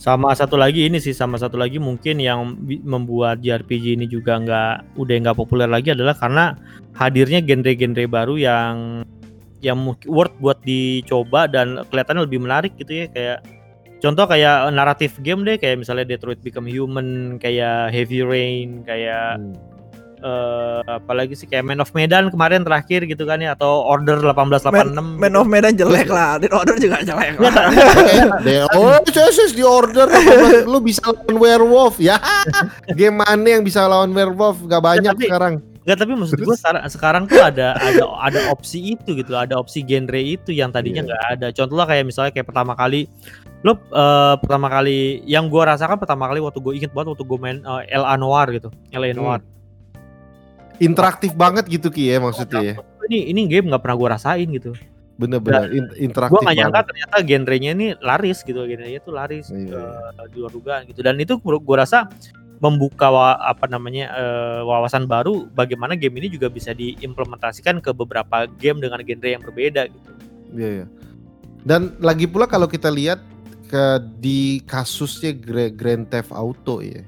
[0.00, 4.96] Sama satu lagi ini sih, sama satu lagi mungkin yang membuat JRPG ini juga nggak
[4.96, 6.56] udah nggak populer lagi adalah karena
[6.96, 9.04] hadirnya genre-genre baru yang
[9.60, 9.76] yang
[10.08, 13.38] worth buat dicoba dan kelihatannya lebih menarik gitu ya kayak
[13.98, 19.67] contoh kayak naratif game deh kayak misalnya Detroit Become Human kayak Heavy Rain kayak Hmm.
[20.18, 24.98] Eh apalagi sih kayak Man of Medan kemarin terakhir gitu kan ya atau Order 1886
[25.18, 27.54] Man of Medan jelek lah, Dead Order juga jelek lah.
[28.42, 30.10] Deh, oh, CSS di order
[30.66, 32.18] lu bisa lawan werewolf ya.
[32.92, 34.58] Game mana yang bisa lawan werewolf?
[34.66, 35.54] Gak banyak tapi- sekarang.
[35.88, 39.80] Enggak tapi maksud gue sekarang, sekarang tuh ada ada ada opsi itu gitu ada opsi
[39.80, 41.08] genre itu yang tadinya Iya.
[41.08, 43.08] nggak ada contoh lah kayak misalnya kayak pertama kali
[43.64, 47.38] lo eh, pertama kali yang gua rasakan pertama kali waktu gue inget banget waktu gue
[47.40, 49.40] main eh, El Noir gitu El Noir
[50.78, 52.74] Interaktif banget gitu Ki ya maksudnya ya.
[53.04, 54.72] ini ini game nggak pernah gue rasain gitu
[55.14, 56.88] Bener-bener gue interaktif nggak nyangka banget.
[56.88, 59.82] ternyata genrenya ini laris gitu genrenya itu laris Iya,
[60.14, 62.06] eh, di luar dugaan gitu dan itu gue rasa
[62.58, 68.46] membuka wa- apa namanya eh, wawasan baru bagaimana game ini juga bisa diimplementasikan ke beberapa
[68.52, 70.10] game dengan genre yang berbeda gitu
[70.50, 70.86] Iya, iya.
[71.60, 73.18] Dan lagi pula kalau kita lihat
[73.66, 73.84] ke
[74.16, 77.04] di kasusnya Gra- Grand Theft Auto ya.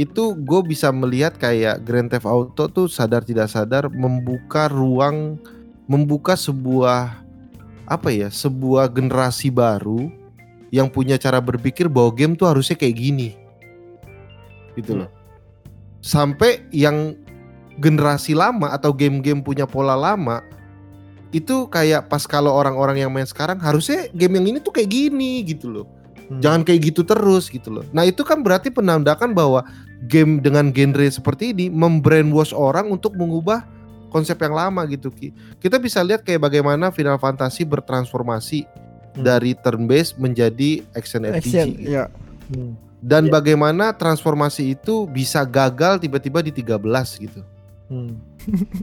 [0.00, 5.36] Itu gue bisa melihat kayak Grand Theft Auto tuh sadar tidak sadar membuka ruang
[5.84, 7.20] membuka sebuah
[7.84, 10.08] apa ya, sebuah generasi baru
[10.72, 13.28] yang punya cara berpikir bahwa game tuh harusnya kayak gini.
[14.78, 15.10] Gitu loh.
[16.00, 17.18] Sampai yang
[17.76, 20.40] generasi lama atau game-game punya pola lama
[21.30, 25.42] itu kayak pas kalau orang-orang yang main sekarang harusnya game yang ini tuh kayak gini
[25.42, 25.86] gitu loh.
[26.30, 26.38] Hmm.
[26.38, 27.84] Jangan kayak gitu terus gitu loh.
[27.90, 29.66] Nah, itu kan berarti penandakan bahwa
[30.06, 33.66] game dengan genre seperti ini membrainwash orang untuk mengubah
[34.08, 35.30] konsep yang lama gitu Ki.
[35.58, 38.64] Kita bisa lihat kayak bagaimana Final Fantasy bertransformasi
[39.10, 39.26] Hmm.
[39.26, 41.34] dari turn based menjadi action RPG.
[41.42, 41.90] Action, gitu.
[41.90, 42.06] ya.
[42.46, 42.78] Hmm.
[43.02, 43.32] Dan Iya.
[43.34, 47.42] bagaimana transformasi itu bisa gagal tiba-tiba di 13 gitu.
[47.90, 48.22] Hmm.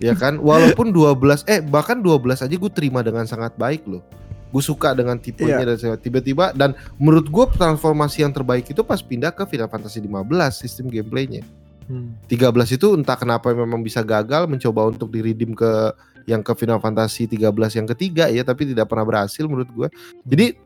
[0.03, 4.03] ya kan walaupun 12 eh bahkan 12 aja gue terima dengan sangat baik loh
[4.47, 9.03] gue suka dengan tipenya dan segala- tiba-tiba dan menurut gue transformasi yang terbaik itu pas
[9.03, 10.23] pindah ke Final Fantasy 15
[10.55, 11.43] sistem gameplaynya.
[11.87, 12.15] Hmm.
[12.27, 15.95] 13 itu entah kenapa memang bisa gagal mencoba untuk diridim ke
[16.27, 17.47] yang ke Final Fantasy 13
[17.79, 19.87] yang ketiga ya tapi tidak pernah berhasil menurut gue
[20.27, 20.59] jadi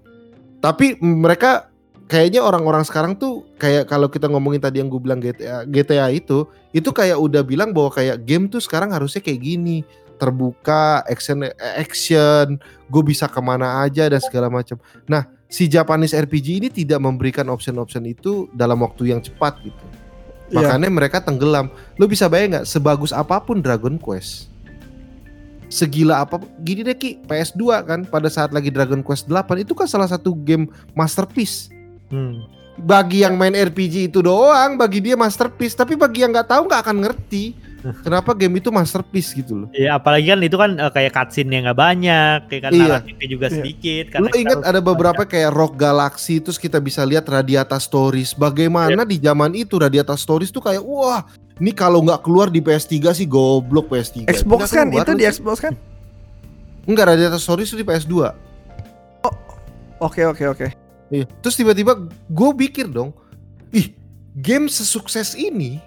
[0.58, 1.70] tapi mereka
[2.10, 6.50] kayaknya orang-orang sekarang tuh kayak kalau kita ngomongin tadi yang gue bilang GTA GTA itu
[6.74, 9.86] itu kayak udah bilang bahwa kayak game tuh sekarang harusnya kayak gini
[10.22, 14.78] terbuka action action gue bisa ke mana aja dan segala macam.
[15.10, 19.86] Nah si Japanese RPG ini tidak memberikan option-option itu dalam waktu yang cepat gitu.
[20.52, 20.68] Iya.
[20.68, 21.74] makanya mereka tenggelam.
[21.98, 24.52] Lo bisa bayang nggak sebagus apa pun Dragon Quest
[25.72, 29.88] segila apa gini deh Ki PS2 kan pada saat lagi Dragon Quest 8 itu kan
[29.88, 31.72] salah satu game masterpiece.
[32.12, 32.44] Hmm.
[32.76, 35.80] bagi yang main RPG itu doang bagi dia masterpiece.
[35.80, 37.56] Tapi bagi yang nggak tahu nggak akan ngerti
[38.02, 41.80] kenapa game itu masterpiece gitu loh Ya apalagi kan itu kan eh, kayak cutscene-nya nggak
[41.80, 42.84] banyak, kayak kan Iya.
[42.88, 43.56] naratifnya juga Iya.
[43.58, 44.04] sedikit.
[44.06, 48.34] Lu karena kita ingat ada beberapa kayak Rock Galaxy terus kita bisa lihat Radiata Stories.
[48.34, 51.26] Bagaimana di zaman itu Radiata Stories tuh kayak wah,
[51.58, 54.30] ini kalau nggak keluar di PS3 sih goblok PS3.
[54.30, 55.26] Xbox kan keluar itu lu di.
[55.28, 55.74] Xbox kan?
[56.86, 58.14] Enggak Radiata Stories itu di PS2.
[60.02, 60.68] Oke oke oke.
[61.14, 61.26] Iya.
[61.46, 63.14] Terus tiba-tiba gue pikir dong,
[63.70, 63.94] ih
[64.34, 65.78] game sesukses ini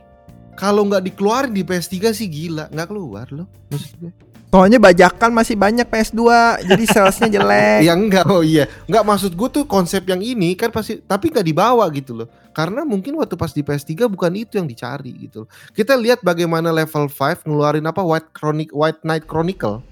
[0.55, 3.47] kalau nggak dikeluarin di PS3 sih gila, nggak keluar loh.
[3.71, 4.13] Maksud gue.
[4.55, 6.23] Soalnya bajakan masih banyak PS2,
[6.63, 7.83] jadi salesnya jelek.
[7.91, 8.71] Ya enggak, oh iya.
[8.87, 12.31] Enggak maksud gue tuh konsep yang ini kan pasti tapi nggak dibawa gitu loh.
[12.55, 15.49] Karena mungkin waktu pas di PS3 bukan itu yang dicari gitu loh.
[15.75, 19.83] Kita lihat bagaimana level 5 ngeluarin apa White Chronic White Knight Chronicle.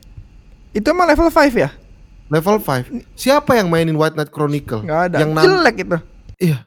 [0.70, 1.74] Itu emang level 5 ya?
[2.30, 3.18] Level 5.
[3.18, 4.86] Siapa yang mainin White Knight Chronicle?
[4.86, 5.16] Nggak ada.
[5.26, 5.98] Yang jelek itu.
[6.38, 6.58] Iya.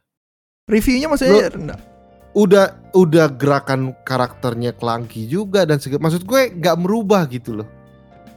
[0.68, 1.95] Reviewnya maksudnya rendah.
[2.36, 7.68] Udah udah gerakan karakternya clunky juga dan segala maksud gue nggak merubah gitu loh.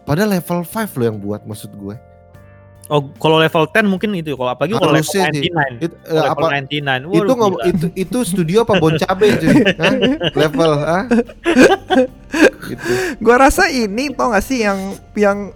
[0.06, 1.98] Padahal level 5 loh yang buat maksud gue.
[2.88, 4.32] Oh, kalau level 10 mungkin itu.
[4.32, 5.52] Kalau apalagi kalau level Harusnya sih.
[5.52, 5.84] 99.
[5.84, 7.04] It, eh, Kalau level apa 99.
[7.04, 7.64] Waduh, itu ngom- gila.
[7.68, 9.56] itu itu studio apa bon cabe cuy?
[9.82, 9.94] Hah?
[10.32, 11.04] Level ah?
[12.64, 12.90] gitu.
[13.20, 15.52] Gua rasa ini tau gak sih yang yang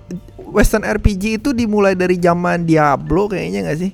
[0.53, 3.91] Western RPG itu dimulai dari zaman Diablo kayaknya gak sih?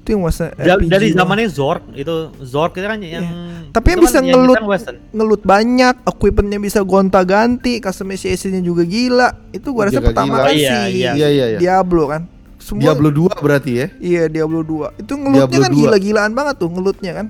[0.00, 0.88] Itu yang Western Da- RPG.
[0.88, 3.24] dari zamannya Zork itu Zork itu kan yang
[3.68, 4.96] Tapi yang bisa kan ngelut- Western.
[5.10, 9.28] ngelut banyak, equipmentnya bisa gonta-ganti, customization-nya juga gila.
[9.50, 10.42] Itu gua rasa Juga pertama gila.
[10.42, 11.10] kan Iya, si iya.
[11.12, 11.58] Iya iya iya.
[11.58, 12.24] Diablo kan.
[12.56, 13.86] Semua Diablo 2 berarti ya.
[13.98, 15.78] Iya Diablo 2 Itu ngelutnya Diablo kan 2.
[15.78, 17.26] gila-gilaan banget tuh ngelutnya kan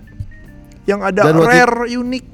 [0.84, 2.24] Yang ada Dan waktu- rare unik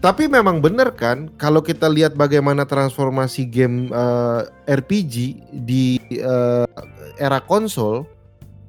[0.00, 5.14] Tapi memang bener kan kalau kita lihat bagaimana transformasi game eh, RPG
[5.52, 6.66] di eh,
[7.16, 8.08] era konsol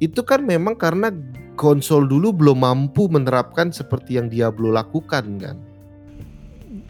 [0.03, 1.07] itu kan memang karena
[1.55, 5.57] konsol dulu belum mampu menerapkan seperti yang Diablo lakukan kan.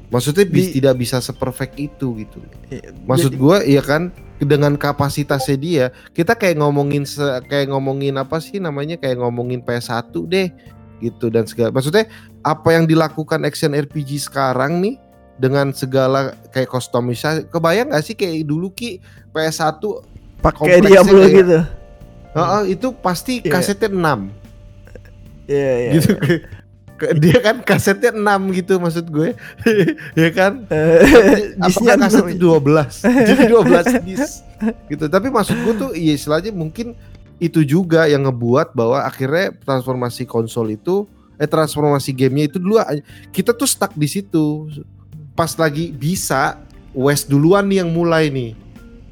[0.09, 2.37] Maksudnya bis- Di- tidak bisa seperfect itu gitu.
[2.69, 8.37] Iya, Maksud gua iya kan dengan kapasitasnya dia, kita kayak ngomongin se- kayak ngomongin apa
[8.37, 10.53] sih namanya kayak ngomongin PS1 deh
[11.01, 11.73] gitu dan segala.
[11.73, 12.05] Maksudnya
[12.41, 15.01] apa yang dilakukan action RPG sekarang nih
[15.33, 19.01] dengan segala kayak customisasi kebayang gak sih kayak dulu Ki
[19.33, 19.81] PS1
[20.39, 21.59] Pakai Diablo kayak- gitu.
[22.33, 23.51] Heeh, itu pasti Iya.
[23.51, 24.19] kasetnya 6
[25.45, 25.91] Iya, iya.
[25.93, 26.11] gitu.
[26.93, 29.33] Ke- dia kan kasetnya 6 gitu maksud gue.
[30.15, 30.65] Ya kan?
[30.67, 32.09] Eh, apakah enam.
[32.31, 34.41] 12 jadi 12 dis
[34.87, 35.05] gitu.
[35.05, 36.93] Tapi maksud gue tuh iya istilahnya mungkin
[37.37, 41.03] itu juga yang ngebuat bahwa akhirnya transformasi konsol itu
[41.35, 44.69] eh transformasi gamenya itu dulu a- kita tuh stuck di situ.
[45.33, 46.61] Pas lagi bisa
[46.93, 48.51] West duluan nih yang mulai nih.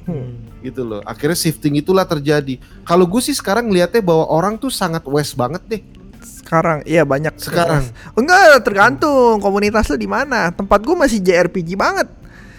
[0.06, 0.51] Hmm.
[0.62, 1.00] Gitu loh.
[1.02, 2.56] Akhirnya shifting itulah terjadi.
[2.82, 5.82] Kalau gue sih sekarang ngeliatnya bahwa orang tuh sangat West banget deh.
[6.22, 7.34] Sekarang iya banyak.
[7.34, 7.82] Sekarang.
[8.12, 10.48] Enggak, tergantung komunitas lu di mana.
[10.48, 12.08] Tempat gua masih JRPG banget.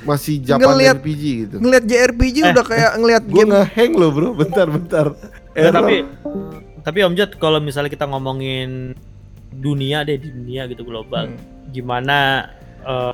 [0.04, 1.56] masih Japan Ngeliat- RPG gitu?
[1.64, 3.52] Ngelihat JRPG Eh, udah kayak ngelihat gue game.
[3.56, 4.30] ngehang loh bro.
[4.36, 5.16] Bentar bentar.
[5.56, 5.80] Ya, Error.
[5.80, 5.96] tapi
[6.84, 9.00] tapi Om Jod kalau misalnya kita ngomongin
[9.50, 11.40] dunia deh di dunia gitu global, Hmm.
[11.72, 12.52] gimana
[12.84, 13.14] eh,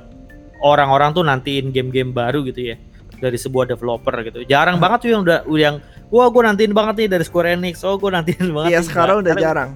[0.58, 2.76] orang-orang tuh nantiin game-game baru gitu ya
[3.20, 4.42] dari sebuah developer gitu.
[4.44, 5.76] Jarang banget tuh yang udah udah yang
[6.08, 7.80] wah gue nantiin banget nih dari Square Enix.
[7.80, 8.68] Oh gue nantiin banget.
[8.68, 9.70] Iya, nih." sekarang udah jarang.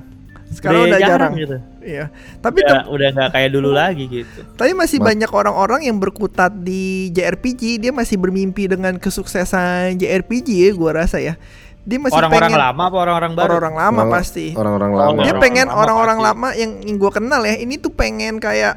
[0.46, 1.32] Sekarang udah jarang.
[1.34, 1.56] gitu.
[1.80, 2.04] Iya.
[2.38, 4.40] Tapi Udah udah nggak kayak dulu lagi gitu.
[4.50, 10.48] Tapi masih Ma- banyak orang-orang yang berkutat di JRPG, dia masih bermimpi dengan kesuksesan JRPG
[10.62, 11.34] ya, gua rasa ya.
[11.82, 13.44] Dia masih Orang-orang pengen lama apa orang-orang baru?
[13.52, 14.46] orang-orang lama Orang- pasti.
[14.54, 16.28] orang-orang lama Dia pengen lama orang-orang pasti.
[16.30, 18.74] lama yang, yang gua kenal ya, ini tuh pengen kayak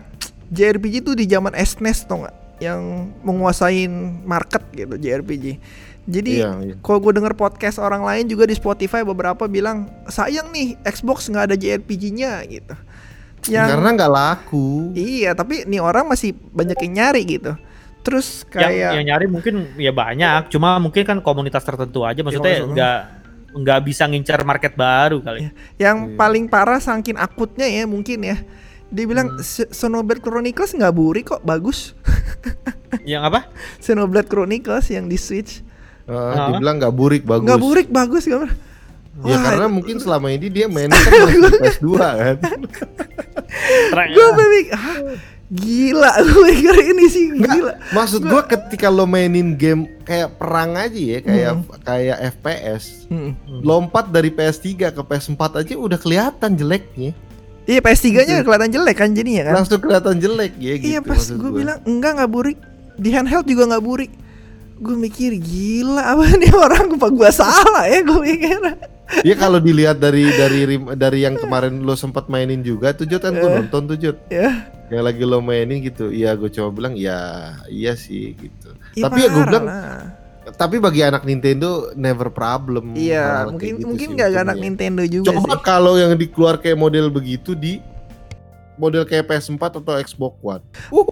[0.50, 2.36] JRPG tuh di zaman SNES tau nggak?
[2.58, 2.82] Yang
[3.22, 3.92] menguasain
[4.26, 5.46] market gitu JRPG.
[6.08, 6.76] Jadi Iya, iya.
[6.80, 11.52] kalau gue denger podcast orang lain juga di Spotify beberapa bilang sayang nih Xbox nggak
[11.52, 12.76] ada JRPG-nya gitu.
[13.52, 17.54] Yang karena nggak laku Iya, tapi nih orang masih banyak yang nyari gitu.
[18.08, 22.64] Terus yang, kayak yang nyari mungkin ya banyak, cuma mungkin kan komunitas tertentu aja maksudnya
[22.64, 23.00] komunitas nggak
[23.58, 25.52] nggak bisa ngincar market baru kali.
[25.76, 26.16] yang Iya.
[26.16, 28.38] paling parah saking akutnya ya mungkin ya.
[28.88, 29.42] Dia bilang Hmm.
[29.42, 31.92] "Se- Xenoblade Chronicles nggak buri kok, bagus.
[33.04, 33.40] Yang apa?
[33.78, 35.64] Xenoblade Chronicles yang di Switch
[36.04, 36.48] Eh, Ah.
[36.50, 38.48] dibilang nggak burik bagus nggak burik bagus gambar.
[39.18, 42.38] ya Wah, karena mungkin selama ini dia main kan masih PS2 kan
[44.08, 44.98] gue "Hah?
[45.50, 47.76] gila gue mikir ini sih gila.
[47.92, 51.64] maksud gua ketika lo mainin game kayak perang aja ya kayak Hmm.
[51.82, 53.32] kayak FPS Hmm.
[53.64, 57.12] lompat dari PS3 ke PS4 aja udah kelihatan jeleknya
[57.68, 59.54] Iya PS3-nya kelihatan jelek kan jadinya kan.
[59.58, 62.58] langsung kelihatan jelek ya gitu iya pas gue bilang enggak nggak burik
[62.96, 64.12] di handheld juga nggak burik.
[64.78, 68.58] Gue mikir gila apa nih orang apa gua salah ya gue mikir.
[69.22, 73.34] ya kalau dilihat dari dari dari yang kemarin lo sempat mainin juga tuh Jod kan
[73.34, 73.56] gua Eh.
[73.58, 74.68] nonton tuh Jod Ya.
[74.88, 77.20] yang lagi lo mainin gitu iya gue coba bilang ya
[77.68, 80.12] iya sih gitu Ih, tapi ya gue bilang lah.
[80.54, 84.56] Tapi bagi anak Nintendo never problem Iya, mungkin gitu mungkin sih gak anak.
[84.56, 85.64] Nintendo juga coba sih.
[85.66, 87.84] kalau yang dikeluar kayak model begitu di
[88.78, 91.04] model kayak PS4 atau Xbox One Uh,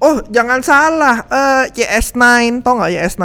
[0.00, 1.26] oh, jangan salah.
[1.26, 2.22] Eh, YS9,
[2.62, 3.24] tau nggak YS9?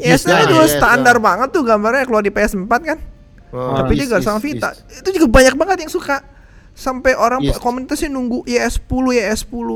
[0.00, 1.22] Yes, YS9 ya, itu yes, standar ya.
[1.22, 2.98] banget tuh gambarnya keluar di PS4 kan.
[3.52, 4.72] Oh, Tapi dia is- gak sama Vita.
[4.88, 6.24] Itu juga banyak banget yang suka.
[6.72, 7.60] Sampai orang Yes.
[7.60, 9.68] komunitasnya nunggu YS10, YS10.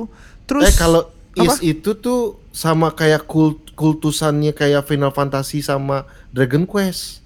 [0.45, 6.63] Terus eh kalau is itu tuh sama kayak kult kultusannya kayak Final Fantasy sama Dragon
[6.63, 7.25] Quest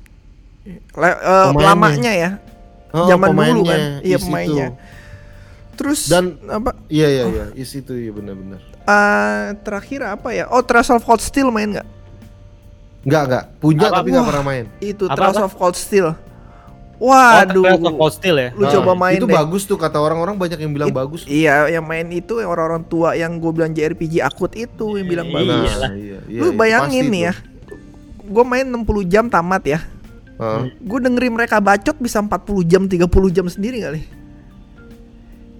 [0.66, 0.80] le-
[1.12, 1.66] eh, pemainnya.
[1.66, 2.30] lamanya ya.
[2.90, 3.80] Oh, Zaman dulu kan.
[4.00, 4.66] Iya, pemainnya.
[4.72, 4.78] itu.
[5.76, 6.72] Terus Dan- apa?
[6.88, 8.62] Iya iya iya, is itu iya benar-benar.
[8.64, 10.46] eh, terakhir apa ya?
[10.48, 11.88] Oh, Trails of Cold Steel main nggak?
[13.02, 13.96] Enggak enggak, punya Apa?
[14.00, 14.30] tapi enggak Wah.
[14.30, 14.64] pernah main.
[14.80, 15.04] Itu
[15.36, 15.44] apa?
[15.44, 16.14] of Cold Steel.
[16.96, 17.64] Oh, Waduh.
[17.68, 18.48] Of Cold Steel ya.
[18.50, 19.36] Lu Nah, coba main Itu deh.
[19.36, 21.20] bagus tuh kata orang-orang banyak yang bilang It- bagus.
[21.24, 25.26] Iya, yang main itu yang orang-orang tua yang gue bilang JRPG akut itu yang bilang
[25.26, 25.34] Iya.
[25.34, 25.52] bagus.
[25.66, 25.90] iyalah.
[25.92, 27.34] iya, iya, Lu bayangin nih ya.
[28.22, 29.80] Gue main 60 jam tamat ya.
[30.36, 30.62] Heeh.
[30.80, 32.32] Gue dengerin mereka bacot bisa 40
[32.62, 34.00] jam, 30 jam sendiri kali.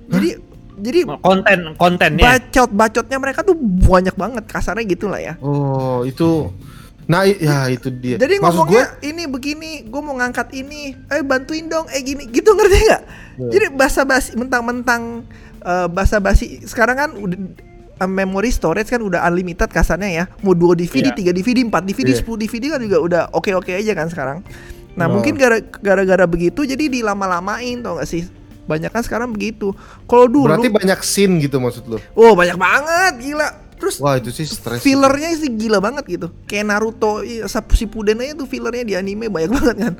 [0.06, 0.28] Jadi
[0.76, 2.24] jadi Konten kontennya.
[2.36, 5.34] bacot bacotnya mereka tuh banyak banget kasarnya gitu lah ya.
[5.38, 6.52] Oh, itu
[7.06, 8.18] Nah, ya itu dia.
[8.18, 12.50] Jadi Maksud ngomongnya ini begini, gue mau ngangkat ini, eh bantuin dong, eh gini, gitu
[12.50, 13.02] ngerti nggak?
[13.36, 13.50] Iya.
[13.52, 15.22] Jadi basa-basi, mentang-mentang
[15.60, 16.62] eh, basa-basi.
[16.62, 17.38] Sekarang kan udah
[17.96, 20.24] eh, memory storage kan udah unlimited kasarnya ya.
[20.40, 21.10] Mau 2 DVD.
[21.12, 22.20] 3 DVD, 4 DVD, Iya.
[22.20, 24.38] 10 DVD kan juga udah oke-oke aja kan sekarang.
[24.92, 25.14] Nah, Oh.
[25.14, 28.26] mungkin gara- gara-gara begitu jadi dilama-lamain tau gak sih?
[28.66, 29.70] Banyak kan sekarang begitu.
[30.04, 32.02] Kalau dulu, Berarti banyak scene gitu maksud lu.
[32.14, 33.48] oh banyak banget, gila.
[33.76, 34.80] Terus Wah, itu sih stres.
[34.80, 36.28] fillernya sih gila banget gitu.
[36.44, 39.94] Kayak Naruto, iya, Shippuden aja tuh fillernya di anime banyak banget kan.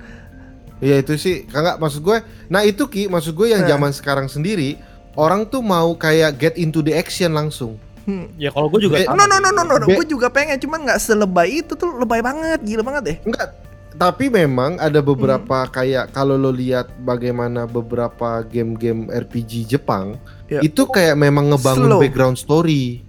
[0.76, 2.20] Iya, itu sih kagak maksud gue.
[2.46, 3.70] Nah, itu Ki, maksud gue yang Nah.
[3.70, 4.76] zaman sekarang sendiri
[5.14, 7.80] orang tuh mau kayak get into the action langsung.
[8.04, 8.28] Hmm.
[8.36, 9.86] Ya kalau gue juga Eh, sama No no no no no, no.
[9.86, 13.16] Be- gue juga pengen cuman nggak selebay itu tuh lebay banget, gila banget deh.
[13.24, 13.56] Enggak,
[13.94, 15.72] tapi memang ada beberapa Hmm.
[15.72, 20.60] kayak kalau lo lihat bagaimana beberapa game-game RPG Jepang Ya.
[20.60, 22.00] itu kayak memang ngebangun Slow.
[22.00, 23.02] background story.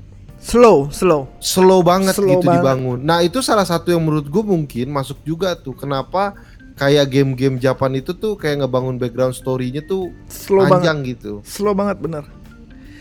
[0.47, 1.27] Slow, slow.
[1.43, 2.63] Slow banget Slow gitu banget.
[2.63, 2.99] dibangun.
[3.03, 5.75] Nah, itu salah satu yang menurut gue mungkin masuk juga tuh.
[5.75, 6.39] Kenapa
[6.79, 10.71] kayak game-game Japan itu tuh kayak ngebangun background story-nya tuh Slow banget.
[10.71, 11.31] panjang gitu.
[11.43, 12.23] Slow banget bener.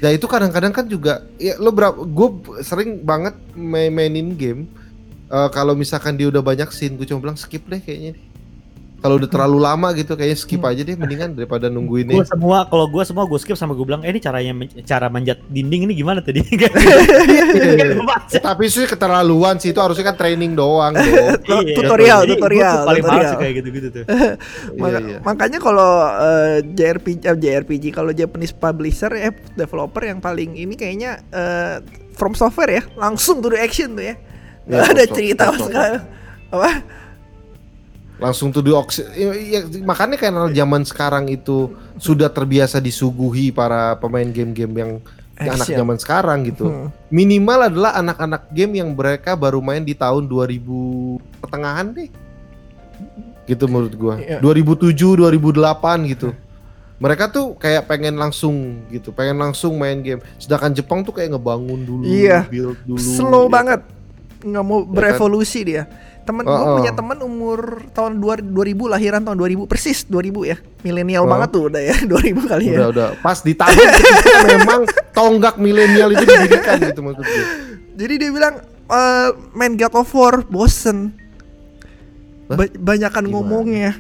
[0.03, 2.29] Ya itu kadang-kadang kan juga ya lo berapa gue
[2.61, 4.69] sering banget main mainin game
[5.31, 8.19] eh, kalau misalkan dia udah banyak scene gue cuma bilang skip deh kayaknya.
[8.97, 10.73] Kalau udah terlalu lama gitu kayaknya skip Hmm.
[10.73, 12.25] aja deh mendingan daripada nungguin ini.
[12.25, 14.51] semua kalau gue semua gue skip sama gue bilang, eh ini caranya
[14.83, 16.41] cara manjat dinding ini gimana tadi?
[18.41, 20.93] Tapi sih keterlaluan sih itu harusnya kan training doang.
[20.97, 21.39] Iya,
[21.77, 23.35] tutorial, tutorial, gua paling tutorial.
[23.39, 24.05] kayak gitu-gitu tuh.
[24.77, 25.19] Iya, iya.
[25.23, 31.21] Makanya kalau eh, JRPG, eh, JRPG kalau Japanese publisher ya developer yang paling ini kayaknya
[31.31, 31.77] eh,
[32.17, 34.15] From Software ya, langsung to the action tuh ya.
[34.67, 35.99] Ya, Gak ada cerita sekali.
[36.51, 36.71] Apa?
[38.17, 39.05] Langsung tuh di auction.
[39.13, 44.93] Ya, ya, makanya karena zaman sekarang itu sudah terbiasa disuguhi para pemain game-game yang
[45.37, 45.77] anak Action.
[45.85, 46.65] zaman sekarang gitu.
[46.65, 46.89] Hmm.
[47.13, 52.09] Minimal adalah anak-anak game yang mereka baru main di tahun 2000 pertengahan deh.
[53.45, 54.15] Gitu menurut gua.
[54.17, 54.41] Iya.
[54.41, 56.33] 2007, 2008 gitu.
[56.97, 60.25] Mereka tuh kayak pengen langsung gitu, pengen langsung main game.
[60.41, 62.49] Sedangkan Jepang tuh kayak ngebangun dulu, Iya.
[62.49, 62.97] build dulu.
[62.97, 63.53] Slow ya.
[63.53, 63.81] banget.
[64.41, 65.85] Nggak mau berevolusi dia.
[66.27, 66.77] Temen gue Oh, oh.
[66.77, 67.59] punya temen umur
[67.91, 70.57] tahun 2 2000 lahiran tahun 2000 persis 2000 ya.
[70.83, 71.31] Milenial Oh.
[71.31, 72.77] banget tuh udah ya 2000 kali ya.
[72.77, 73.79] Udah udah pas di tahun
[74.53, 74.81] memang
[75.13, 77.47] tonggak milenial itu didirikan gitu maksud gue.
[77.95, 78.55] Jadi dia bilang
[78.87, 81.15] eh, main God of War bosen.
[82.47, 83.33] Ba- banyakan Gimana?
[83.33, 83.93] ngomongnya.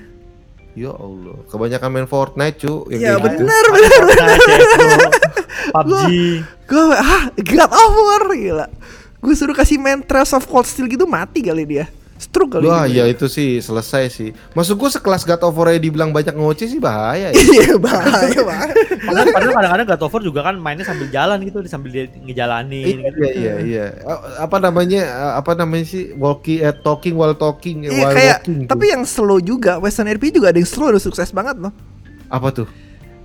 [0.72, 3.42] Ya Allah, kebanyakan main Fortnite cu yang Ya kayak gitu.
[3.42, 4.02] bener bener.
[5.72, 6.12] PUBG.
[6.66, 8.66] Gue ah God of War gila.
[9.16, 11.86] Gue suruh kasih main Trails of Cold Steel gitu mati kali dia.
[12.46, 13.02] Kali Wah dia.
[13.02, 14.30] ya itu sih selesai sih.
[14.52, 17.36] Maksud gue sekelas God of War dibilang banyak ngoceh sih bahaya ya.
[17.36, 18.76] Iya bahaya banget.
[19.02, 22.96] Padahal, padahal kadang-kadang God of War juga kan mainnya sambil jalan gitu, sambil dia ngejalanin
[23.02, 23.18] gitu.
[23.18, 23.86] Iya iya iya.
[23.94, 28.38] Eh, Apa namanya eh, apa namanya sih walkie eh, talking while talking Iya while kayak
[28.40, 28.58] walking.
[28.62, 28.70] tuh.
[28.70, 31.72] tapi yang slow juga Western RPG juga ada yang slow udah sukses banget loh.
[32.26, 32.68] apa tuh?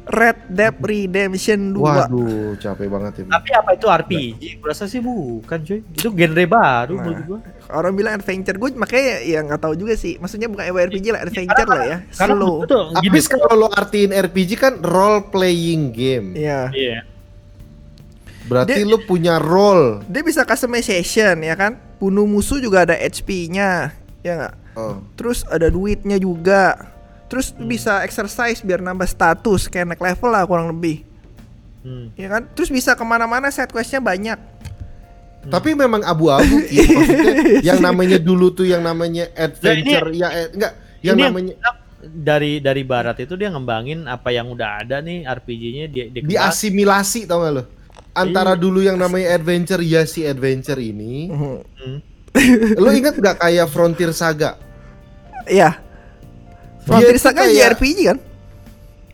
[0.02, 1.78] Red Dead Redemption 2.
[1.78, 3.30] Waduh, capek banget ini.
[3.30, 4.42] Tapi apa itu RPG?
[4.58, 5.80] Gue rasa sih bukan cuy.
[5.88, 7.04] Itu genre baru Nah.
[7.04, 7.40] menurut gua.
[7.72, 10.18] Orang bilang adventure gue makanya ya nggak tahu juga sih.
[10.18, 11.98] Maksudnya bukan RPG lah, adventure lah ya.
[12.12, 12.56] Karena Slow.
[12.62, 13.20] betul, Tapi gini.
[13.30, 16.28] kalau lo artiin RPG kan role playing game.
[16.34, 16.68] Iya.
[16.72, 17.00] Iya.
[18.44, 20.04] Berarti Dia- lo punya role.
[20.06, 21.80] Dia bisa customization ya kan.
[21.98, 23.94] Bunuh musuh juga ada HP-nya.
[24.20, 24.54] Ya nggak?
[24.74, 25.00] Oh.
[25.16, 26.91] Terus ada duitnya juga.
[27.32, 31.08] Terus bisa exercise biar nambah status kayak naik level lah kurang lebih.
[31.80, 32.12] Hmm.
[32.20, 32.44] Ya kan?
[32.52, 34.36] Terus bisa ke mana-mana side questnya banyak.
[35.48, 36.44] Tapi memang abu-abu.
[36.68, 41.54] Maksudnya yang namanya dulu tuh yang namanya adventure ya eh, enggak yang Ini namanya
[42.02, 46.34] dari dari barat itu dia ngembangin apa yang udah ada nih RPG-nya dia, dia kembang-
[46.34, 47.64] diasimilasi tau gak lo?
[48.12, 51.32] Antara dulu yang namanya adventure ya si adventure ini.
[51.32, 51.98] Hmm.
[52.80, 54.60] lo inget gak kayak Frontier Saga?
[55.50, 55.91] Iya.
[56.94, 58.18] Frontier itu Saga kayak- JRPG kan?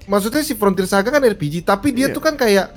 [0.05, 2.15] Maksudnya si Frontier Saga kan RPG, tapi dia Iya.
[2.15, 2.71] tuh kan kayak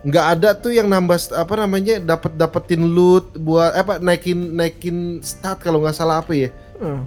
[0.00, 5.58] nggak ada tuh yang nambah apa namanya dapat dapetin loot buat apa naikin naikin stat
[5.58, 6.50] kalau nggak salah apa ya.
[6.76, 7.02] Hmm.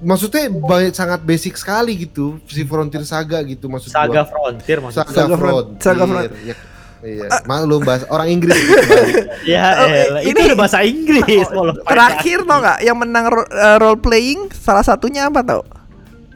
[0.00, 4.24] Maksudnya banyak sangat basic sekali gitu si Frontier Saga gitu maksud Saga gua.
[4.24, 5.04] Frontier maksudnya.
[5.04, 5.82] Saga, Saga Front- Frontier.
[5.82, 6.56] Saga Front- Ya,
[7.04, 7.28] iya.
[7.44, 8.56] Maklum bahasa orang Inggris.
[8.56, 8.80] gitu,
[9.52, 11.44] Ya, Oh, elah, itu ini- udah bahasa Inggris.
[11.52, 15.60] kalau Terakhir tau nggak yang menang ro- eh, role playing salah satunya apa tau?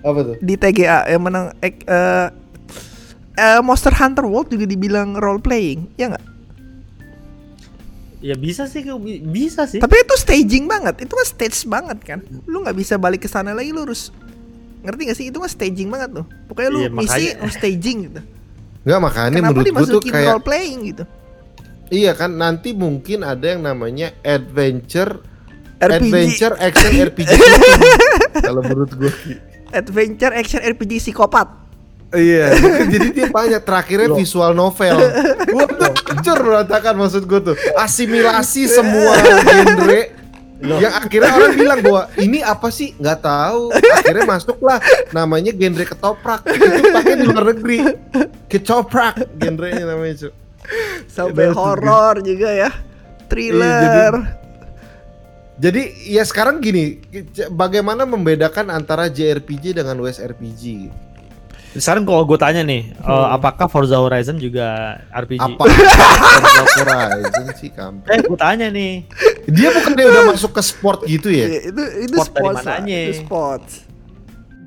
[0.01, 0.35] Apa tuh?
[0.39, 1.75] Di TGA yang menang eh,
[3.35, 6.25] eh, Monster Hunter World juga dibilang role playing, ya nggak?
[8.19, 9.79] Ya bisa sih, bi- bisa sih.
[9.79, 12.19] Tapi itu staging banget, itu kan stage banget kan.
[12.45, 14.11] Lu nggak bisa balik ke sana lagi, lu harus
[14.79, 15.27] ngerti gak sih?
[15.31, 16.27] Itu kan staging banget tuh.
[16.51, 18.21] Pokoknya lu Iya, misi makanya- lu staging gitu.
[18.83, 21.05] Nggak makanya Kenapa menurut gua tuh kayak role playing gitu?
[21.89, 25.25] iya kan nanti mungkin ada yang namanya adventure
[25.81, 27.31] RPG, adventure action RPG
[28.45, 29.09] kalau menurut gua.
[29.71, 31.49] Adventure action RPG psikopat.
[32.09, 32.57] Iya,
[32.89, 34.97] jadi dia banyak terakhirnya visual novel.
[35.53, 37.57] Gua tuh hancur berantakan maksud gua tuh.
[37.77, 39.13] Asimilasi semua
[39.45, 40.17] genre
[40.59, 44.83] yang akhirnya orang bilang bahwa ini apa sih nggak tahu akhirnya masuklah
[45.15, 47.79] namanya genre ketoprak itu pakai di luar negeri
[48.51, 50.29] ketoprak genrenya namanya cu.
[51.07, 52.71] Sampai Itu- horor juga ya.
[53.29, 53.85] Thriller.
[53.85, 54.01] jadi
[56.07, 57.03] ya sekarang gini
[57.51, 60.91] bagaimana membedakan antara JRPG dengan WSRPG
[61.69, 65.37] Sekarang kalau gue tanya nih, eh, apakah Forza Horizon juga RPG?
[65.37, 65.63] Apa?
[66.65, 68.09] Forza Horizon sih kampret.
[68.09, 69.05] Eh, gue tanya nih.
[69.53, 71.45] Dia bukannya udah masuk ke sport gitu ya?
[71.45, 72.99] Iya, itu itu Sport dari mananya?
[73.05, 73.73] itu sports.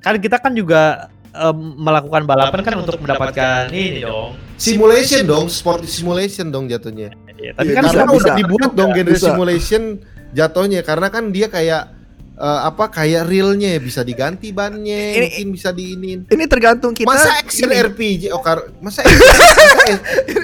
[0.05, 4.37] Kan kita kan juga em, melakukan balapan kan untuk mendapatkan ini dong.
[4.55, 7.11] Simulation dong, sport simulation dong jatuhnya.
[7.33, 9.33] Iya, tapi Iya, kan sekarang udah dibuat dong genre Bisa.
[9.33, 9.83] simulation
[10.31, 11.91] jatuhnya karena kan dia kayak
[12.33, 17.05] eh, apa kayak realnya bisa diganti bannya Ini- mungkin bisa diinin Ini tergantung kita.
[17.05, 19.93] masa action RPG oh kar masa masa,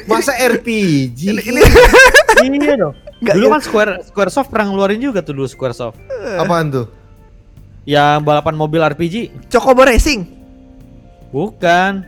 [0.12, 1.62] masa RPG Ini,
[2.44, 2.94] ini iya dong.
[3.18, 3.54] Nggak, dulu iya.
[3.54, 5.98] kan Square Squaresoft pernah ngeluarin juga tuh dulu Squaresoft.
[6.38, 6.86] apaan tuh
[7.82, 9.48] Yang balapan mobil RPG.
[9.48, 10.28] Chocobo Racing,
[11.28, 12.04] Bukan.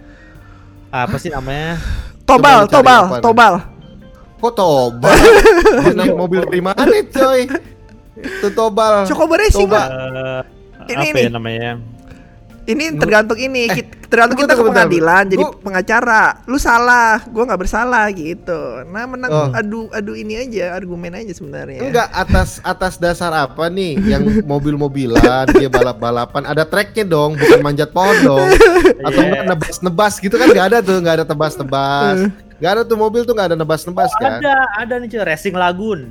[0.89, 1.79] Apa sih namanya?
[2.23, 3.23] Tobal, Tobal.
[3.23, 3.53] Tobal.
[4.39, 5.11] Kok tobal
[5.83, 7.45] Dia naik mobil dari mana coy
[8.19, 9.79] itu tobal Chocobo Racing, Coba.
[9.79, 9.89] Pak.
[10.89, 11.21] Eh, Ini, apa ini.
[11.23, 11.71] ya namanya?
[12.69, 14.85] Ini tergantung ini, Eh, tergantung kita ke bentar.
[14.85, 16.45] pengadilan jadi Gua- pengacara.
[16.45, 18.61] Lu salah, gua nggak bersalah gitu.
[18.85, 19.49] Nah, menang Oh.
[19.51, 21.81] adu adu ini aja, argumen aja sebenarnya.
[21.81, 25.17] Enggak atas atas dasar apa nih yang mobil-mobilan
[25.49, 28.47] dia balap-balapan ada treknya dong bukan manjat pohon dong
[29.07, 32.17] atau enggak nebas-nebas gitu kan nggak ada tuh nggak ada tebas-tebas
[32.59, 36.01] nggak ada tuh mobil tuh nggak ada nebas-nebas kan Ada, ada nih cuy, Racing Lagoon.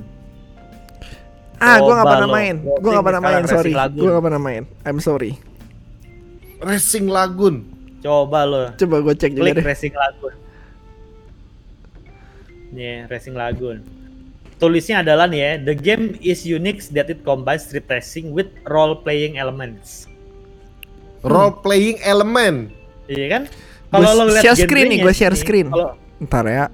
[1.55, 2.55] Ah, gua nggak Coba pernah main.
[2.57, 3.71] Gua nggak Racing pernah main, sorry.
[3.73, 4.63] Gua nggak pernah main.
[4.81, 5.31] I'm sorry.
[6.59, 8.71] Racing Lagoon Coba lo.
[8.79, 9.65] Coba gua cek juga Klik deh.
[9.67, 10.35] Racing Lagoon.
[12.71, 13.79] Nih, Racing Lagoon.
[14.59, 18.95] Tulisnya adalah nih ya, the game is unique that it combines street racing with role
[19.03, 20.07] playing elements.
[21.19, 22.71] role playing element
[23.11, 23.43] Iya kan?
[23.91, 25.67] Kalau lo lihat share screen nih, gua share screen.
[25.67, 26.65] Kalau Ntar ya.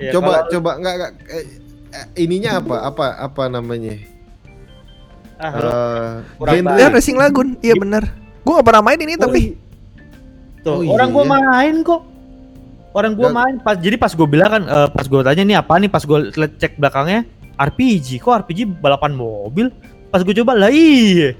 [0.00, 1.44] iya, coba kalau- coba enggak enggak eh,
[1.92, 4.00] eh, ininya apa apa apa namanya
[5.36, 6.76] ah, Eh, kurang genre.
[6.80, 7.48] Ya Racing Lagoon.
[7.60, 8.27] Iya benar.
[8.48, 9.42] Gua nggak pernah main ini tapi
[10.58, 11.30] Tuh, Oh, orang gua iya.
[11.30, 12.00] main kok.
[12.90, 13.54] Orang gua Nggak- main.
[13.60, 15.86] Pas jadi pas gua bilang kan eh, pas gua tanya nih apa nih?
[15.86, 19.68] Pas gua liat cek belakangnya RPG kok RPG balapan mobil?
[20.08, 21.36] Pas gua coba lah iya.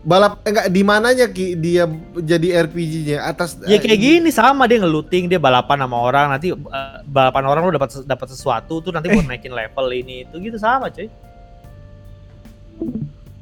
[0.00, 1.52] Balap enggak di mananya ki?
[1.54, 1.84] Dia
[2.16, 6.32] jadi RPG-nya atas ya eh, kayak gini sama dia ngeluting dia balapan sama orang.
[6.32, 10.34] Nanti eh, balapan orang lu dapat dapat sesuatu tuh nanti buat naikin level ini itu
[10.40, 11.12] gitu sama cuy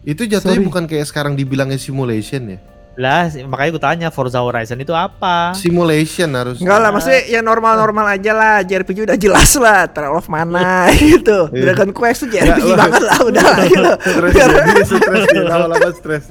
[0.02, 0.66] itu jatuhnya Sorry.
[0.66, 2.58] bukan kayak sekarang dibilangnya simulation ya
[2.96, 8.06] lah makanya gua tanya Forza Horizon itu apa simulation harus Enggak lah, maksudnya ya normal-normal
[8.10, 8.56] aja lah.
[8.58, 11.48] JRPG udah jelas lah, Trail of Mana gitu.
[11.50, 11.62] Iya.
[11.66, 13.92] Dragon Quest tuh JRPG banget lah, udah lah gitu.
[14.32, 16.24] stres dia stres dia lama-lama stres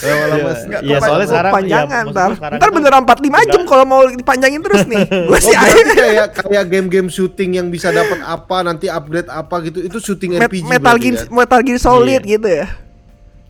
[0.00, 0.80] lama-lama stres.
[0.80, 2.52] Iya, soalnya sekarang- panjangan iya, maksud ntar.
[2.54, 5.02] Ntar beneran 45 jam kalau mau dipanjangin terus nih.
[5.28, 5.54] Gue Oh, sih
[5.90, 10.64] kayak kayak game-game shooting yang bisa dapat apa nanti upgrade apa gitu itu shooting RPG
[10.64, 11.26] Metal Gear kan?
[11.32, 12.66] Metal Gear Solid gitu ya.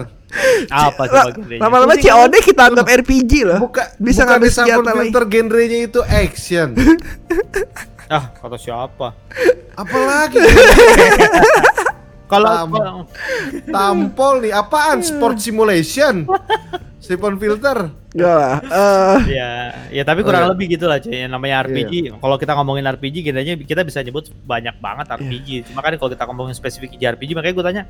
[0.70, 1.60] Apa coba genrenya?
[1.60, 1.94] Lama-lama?
[1.94, 3.58] COD kita anggap RPG loh.
[3.60, 5.12] buka Bisa senjata lagi.
[5.12, 6.72] filter genrenya itu action.
[8.08, 9.16] Ah kata siapa?
[9.72, 10.36] Apalagi?
[12.32, 13.08] Kalau Tam-
[13.68, 15.00] tampol nih apaan?
[15.00, 16.28] Sport simulation?
[17.04, 18.56] Siphon filter Gak lah.
[18.60, 19.50] eh, ya
[19.88, 20.52] ya tapi kurang Oh, iya.
[20.52, 24.28] lebih gitu lah cuy yang namanya RPG kalau kita ngomongin RPG genrenya kita bisa nyebut
[24.44, 27.82] banyak banget RPG cuma kan kalau kita ngomongin spesifik JRPG makanya gue tanya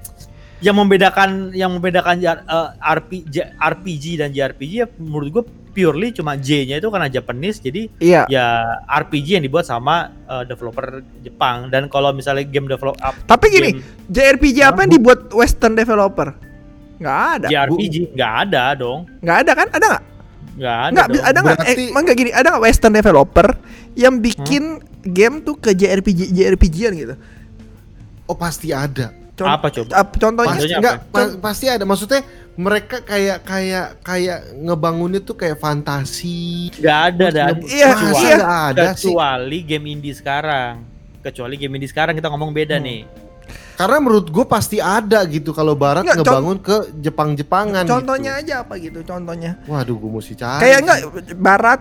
[0.60, 6.78] yang membedakan yang membedakan eh, RPG RPG dan JRPG ya menurut gue purely cuma J-nya
[6.78, 8.22] itu karena Japanese jadi iya.
[8.28, 13.48] ya RPG yang dibuat sama eh, developer Jepang dan kalau misalnya game develop up Tapi
[13.48, 16.30] gini, game JRPG apa yang dibuat Western developer?
[17.00, 17.46] Nggak ada.
[17.48, 19.68] JRPG nggak ada dong Nggak ada kan?
[19.72, 20.02] Ada nggak?
[20.52, 21.22] Nggak ada Nggak, dong.
[21.22, 21.54] ada nggak?
[21.54, 23.46] Eh, Berarti- emang nggak gini, ada nggak Western developer
[23.94, 24.62] yang bikin
[25.02, 27.14] game tuh ke JRPG JRPG-an gitu?
[28.24, 29.90] oh pasti ada Con- Apa coba?
[29.96, 31.08] ap- contohnya pasti Contohnya enggak apa?
[31.10, 32.20] pa- pasti ada maksudnya
[32.52, 38.36] mereka kayak kayak kayak ngebangunnya tuh kayak fantasi nggak ada dan Iya, iya.
[38.68, 40.84] ada sih kecuali game indie sekarang
[41.18, 42.84] kecuali game indie sekarang kita ngomong beda Hmm.
[42.84, 43.00] nih
[43.74, 48.42] karena menurut gue pasti ada gitu kalau barat Nggak, ngebangun ke Jepang-Jepangan Contohnya gitu.
[48.44, 49.00] aja apa gitu?
[49.02, 49.56] Contohnya.
[49.64, 50.98] waduh gue mesti cari Kayak enggak
[51.34, 51.80] barat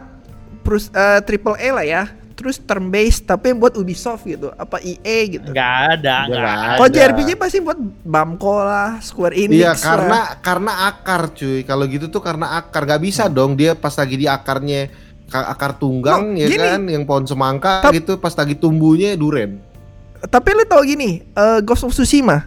[0.62, 2.04] terus eh, triple A lah ya.
[2.32, 5.46] Terus turn based tapi yang buat Ubisoft gitu, apa EA gitu.
[5.48, 6.74] nggak ada Nggak nggak ada.
[6.74, 9.78] Kalau JRPG pasti buat Bamco lah, Square Enix Iya lah.
[9.78, 14.16] karena karena akar cuy kalau gitu tuh karena akar gak bisa dong dia pas lagi
[14.16, 14.90] di akarnya
[15.28, 16.58] ka- akar tunggang No, ya gini.
[16.58, 19.62] kan yang pohon semangka Tap- gitu pas lagi tumbuhnya duren
[20.22, 22.46] Tapi lu tau gini, eh, Ghost of Tsushima,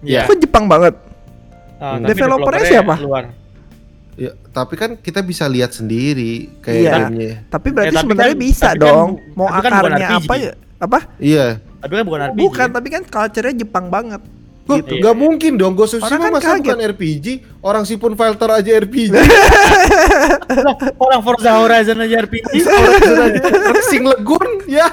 [0.00, 0.24] Iya.
[0.24, 0.96] kok Jepang banget?
[1.76, 2.96] Tapi Developernya siapa?
[2.98, 3.24] luar
[4.18, 6.90] ya tapi kan kita bisa lihat sendiri kayak Iya.
[7.06, 9.08] gamenya Tapi berarti tapi sebenarnya kan- bisa tapi kan dong.
[9.30, 10.18] Mau tapi kan bukan akarnya RPG.
[10.18, 10.52] apa ya?
[10.76, 10.98] Apa?
[11.18, 11.46] iya
[11.78, 12.36] Tapi kan bukan RPG.
[12.36, 12.74] Bukan, ya?
[12.74, 14.20] tapi kan culture-nya Jepang banget.
[14.68, 15.00] Loh, Gitu.
[15.00, 16.60] nggak mungkin dong Ghost of Orang Tsushima kan masa kaget.
[16.62, 17.26] bukan RPG
[17.58, 19.10] Orang Sipun Filter aja RPG
[20.98, 22.52] Orang Forza Horizon aja RPG.
[23.70, 24.88] Racing Legun Ya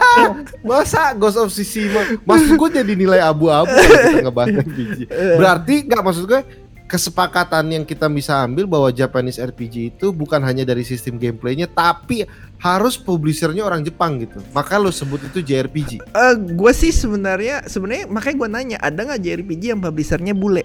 [0.62, 4.98] Masa Ghost of Tsushima Maksud gue jadi nilai abu-abu kalau kita ngebahas RPG
[5.36, 6.42] Berarti nggak maksud gue
[6.86, 12.30] Kesepakatan yang kita bisa ambil bahwa Japanese RPG itu bukan hanya dari sistem gameplaynya Tapi
[12.58, 18.06] harus publishernya orang Jepang gitu Maka lo sebut itu JRPG Eh, gue sih sebenarnya sebenarnya
[18.06, 20.62] makanya gue nanya ada nggak JRPG yang publishernya bule?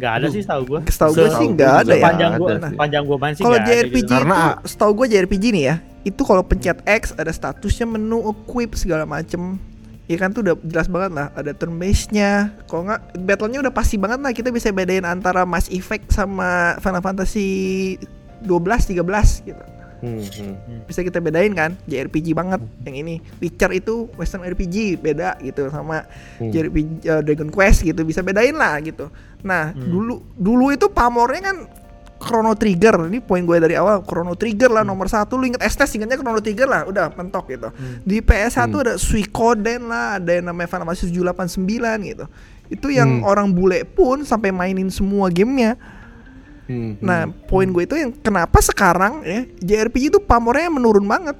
[0.00, 0.80] Gak ada sih tahu gua.
[0.88, 2.00] Setahu gue sih nggak ada ya.
[2.00, 2.72] Sepanjang gua, Ada sih.
[2.72, 4.08] sepanjang gua main sih Kalau JRPG gitu.
[4.08, 5.74] Karena- setahu gue JRPG nih ya,
[6.08, 9.60] itu kalau pencet X ada statusnya menu equip segala macem.
[10.10, 12.50] Ya kan tuh udah jelas banget lah, ada turn base-nya.
[12.66, 16.98] Kalau nggak battle-nya udah pasti banget lah kita bisa bedain antara Mass Effect sama Final
[16.98, 17.94] Fantasy
[18.42, 19.62] 12 13 gitu.
[20.00, 20.88] Hmm, hmm.
[20.88, 23.20] Bisa kita bedain kan, JRPG banget yang ini.
[23.36, 26.08] Witcher itu Western RPG beda gitu sama
[26.40, 26.48] Hmm.
[26.50, 29.12] JRPG uh, Dragon Quest gitu bisa bedain lah gitu.
[29.44, 29.84] Nah Hmm.
[29.84, 31.56] dulu dulu itu pamornya kan
[32.20, 33.08] Chrono Trigger.
[33.08, 35.40] Ini poin gue dari awal Chrono Trigger lah nomor satu.
[35.40, 37.72] Lu inget STS ingetnya Chrono Trigger lah udah mentok gitu.
[38.04, 38.82] Di PS1 Hmm.
[38.84, 42.24] ada Suikoden lah ada yang namanya Final Fantasy 789 gitu.
[42.68, 43.26] Itu yang Hmm.
[43.26, 45.74] orang bule pun sampai mainin semua gamenya.
[46.70, 47.50] Hmm, nah hmm.
[47.50, 51.34] poin gue itu yang kenapa sekarang ya JRPG itu pamornya menurun banget.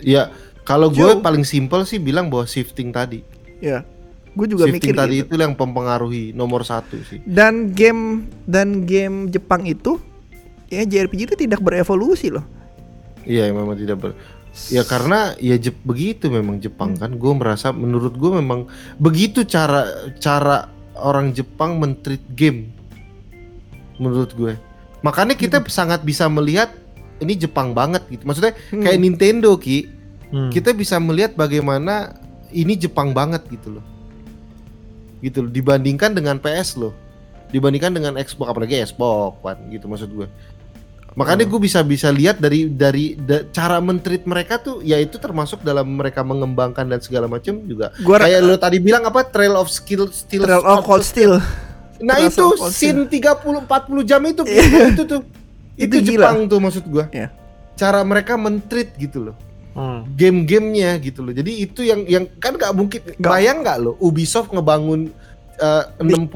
[0.00, 0.32] Ya,
[0.64, 3.20] kalau gue paling simpel sih bilang bahwa shifting tadi.
[3.60, 3.84] ya
[4.32, 5.26] gue juga mikir shifting tadi gitu.
[5.28, 7.18] itu yang mempengaruhi nomor satu sih.
[7.24, 8.02] dan game
[8.44, 9.98] dan game Jepang itu
[10.66, 12.46] ya JRPG itu tidak berevolusi loh
[13.20, 14.10] Iya, memang tidak ber.
[14.66, 16.98] Ya karena ya Jep- begitu memang Jepang Hmm.
[16.98, 17.10] kan.
[17.12, 18.64] Gue merasa menurut gue memang
[18.96, 19.84] begitu cara
[20.16, 22.72] cara orang Jepang mentreat game.
[23.96, 24.56] Menurut gue.
[25.00, 26.72] Makanya kita sangat bisa melihat
[27.18, 28.24] ini Jepang banget gitu.
[28.24, 28.80] Maksudnya Hmm.
[28.80, 29.84] kayak Nintendo ki,
[30.30, 30.48] Hmm.
[30.48, 32.16] kita bisa melihat bagaimana
[32.48, 33.84] ini Jepang banget gitu loh.
[35.20, 36.92] Gitu loh dibandingkan dengan PS loh.
[37.50, 40.28] Dibandingkan dengan Xbox apalagi Xbox One gitu maksud gue.
[41.18, 45.58] Makanya gue bisa bisa lihat dari dari da- cara mentreat mereka tuh ya itu termasuk
[45.66, 47.90] dalam mereka mengembangkan dan segala macam juga.
[48.06, 51.42] Gua Kayak lo tadi bilang apa Trail of Skill Steel Trail of Cold Steel
[51.98, 55.22] Nah Trail itu scene 30 40 jam itu itu tuh.
[55.80, 56.28] Itu Itu, gila.
[56.28, 57.08] Jepang tuh maksud gua.
[57.08, 57.32] Iya.
[57.72, 60.02] Cara mereka mentreat gitu loh Hmm.
[60.18, 61.30] game-gamenya gitu loh.
[61.30, 63.30] Jadi itu yang yang kan nggak mungkin Nggak.
[63.30, 65.14] bayang nggak lo Ubisoft ngebangun
[65.62, 66.26] uh, 60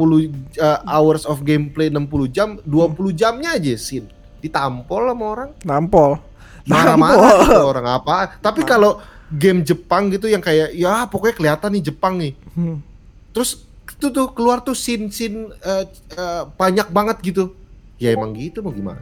[0.60, 4.06] uh, hours of gameplay 60 jam, 20 jamnya aja scene
[4.38, 5.50] ditampol sama orang.
[5.66, 6.20] nampol
[6.64, 7.44] Marah-marah Nampol.
[7.44, 8.16] gitu orang apa.
[8.40, 12.32] Tapi kalau game Jepang gitu yang kayak ya pokoknya kelihatan nih Jepang nih.
[12.56, 12.80] Hmm.
[13.34, 15.84] Terus itu tuh keluar tuh scene-scene uh,
[16.16, 17.52] uh, banyak banget gitu.
[18.00, 19.00] Ya emang gitu mau gimana?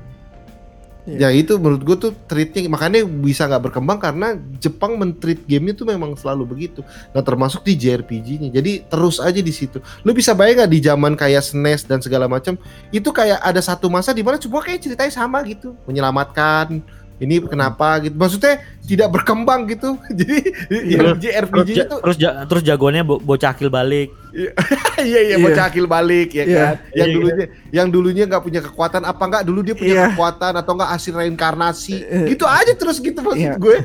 [1.03, 1.35] Iya.
[1.35, 5.87] Ya itu menurut gue tuh treatnya makanya bisa nggak berkembang karena Jepang mentreat gamenya tuh
[5.91, 6.87] memang selalu begitu.
[7.11, 8.55] Nah termasuk di JRPG-nya.
[8.55, 9.83] Jadi terus aja di situ.
[10.07, 12.55] Lu bisa bayang nggak di zaman kayak SNES dan segala macam
[12.95, 16.87] itu kayak ada satu masa di mana semua kayak ceritanya sama gitu, menyelamatkan
[17.23, 18.13] ini kenapa gitu.
[18.13, 19.95] Maksudnya tidak berkembang gitu.
[20.19, 24.11] Jadi Terus, yang JRPG ja- itu terus, ja- terus jagoannya bo bocah akil balik.
[25.01, 25.37] iya iya Iya.
[25.39, 26.59] bocah akil balik ya Iya.
[26.59, 26.75] kan.
[26.91, 30.07] Yang Iya, dulunya yang dulunya nggak punya kekuatan apa enggak dulu dia punya Iya.
[30.11, 31.97] kekuatan atau enggak hasil reinkarnasi.
[32.01, 32.27] Iya.
[32.27, 33.55] Gitu aja terus gitu maksud Iya.
[33.57, 33.79] gue.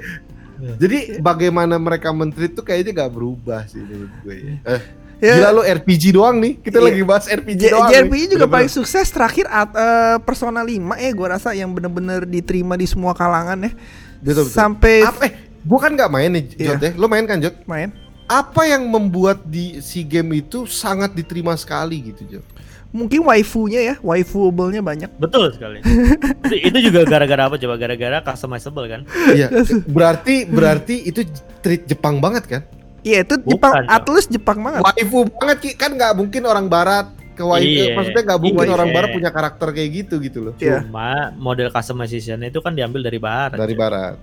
[0.58, 4.36] Jadi bagaimana mereka menteri itu kayaknya nggak berubah sih menurut gue.
[4.36, 4.54] ya.
[4.68, 4.82] Eh,
[5.18, 5.34] Ya.
[5.36, 6.60] Gila lo RPG doang nih.
[6.60, 6.86] Kita Iya.
[6.88, 7.90] lagi bahas RPG J- doang.
[7.90, 8.22] JRPG nih.
[8.28, 8.54] juga Bener-bener.
[8.54, 13.12] paling sukses terakhir at, eh, Persona 5 eh gue rasa yang bener-bener diterima di semua
[13.12, 13.72] kalangan ya
[14.20, 14.54] Betul, betul.
[14.54, 16.78] sampai Apa eh gua kan nggak main nih Jod Iya.
[16.84, 16.92] ya.
[16.94, 17.56] Lo main kan Jod?
[17.64, 17.90] main
[18.26, 22.46] Apa yang membuat di si game itu sangat diterima sekali gitu Jod?
[22.88, 25.84] mungkin waifunya ya waifuable-nya banyak Betul sekali.
[26.42, 27.76] itu, itu juga gara-gara apa coba?
[27.76, 29.02] Gara-gara customizable kan?
[29.30, 29.50] Iya.
[29.86, 31.26] berarti berarti itu
[31.60, 32.62] treat Jepang banget kan?
[33.08, 33.88] Iya itu Bukan, Jepang Cok.
[33.90, 35.70] Atlus Jepang banget Waifu banget Ki.
[35.74, 37.70] kan nggak mungkin orang barat ke waifu.
[37.70, 37.94] Iya.
[37.94, 38.74] Maksudnya nggak mungkin Iya.
[38.74, 40.54] orang barat punya karakter kayak gitu gitu loh.
[40.58, 40.82] Iya.
[40.84, 43.56] Cuma model customization itu kan diambil dari barat.
[43.56, 43.80] Dari cuy.
[43.80, 44.16] barat.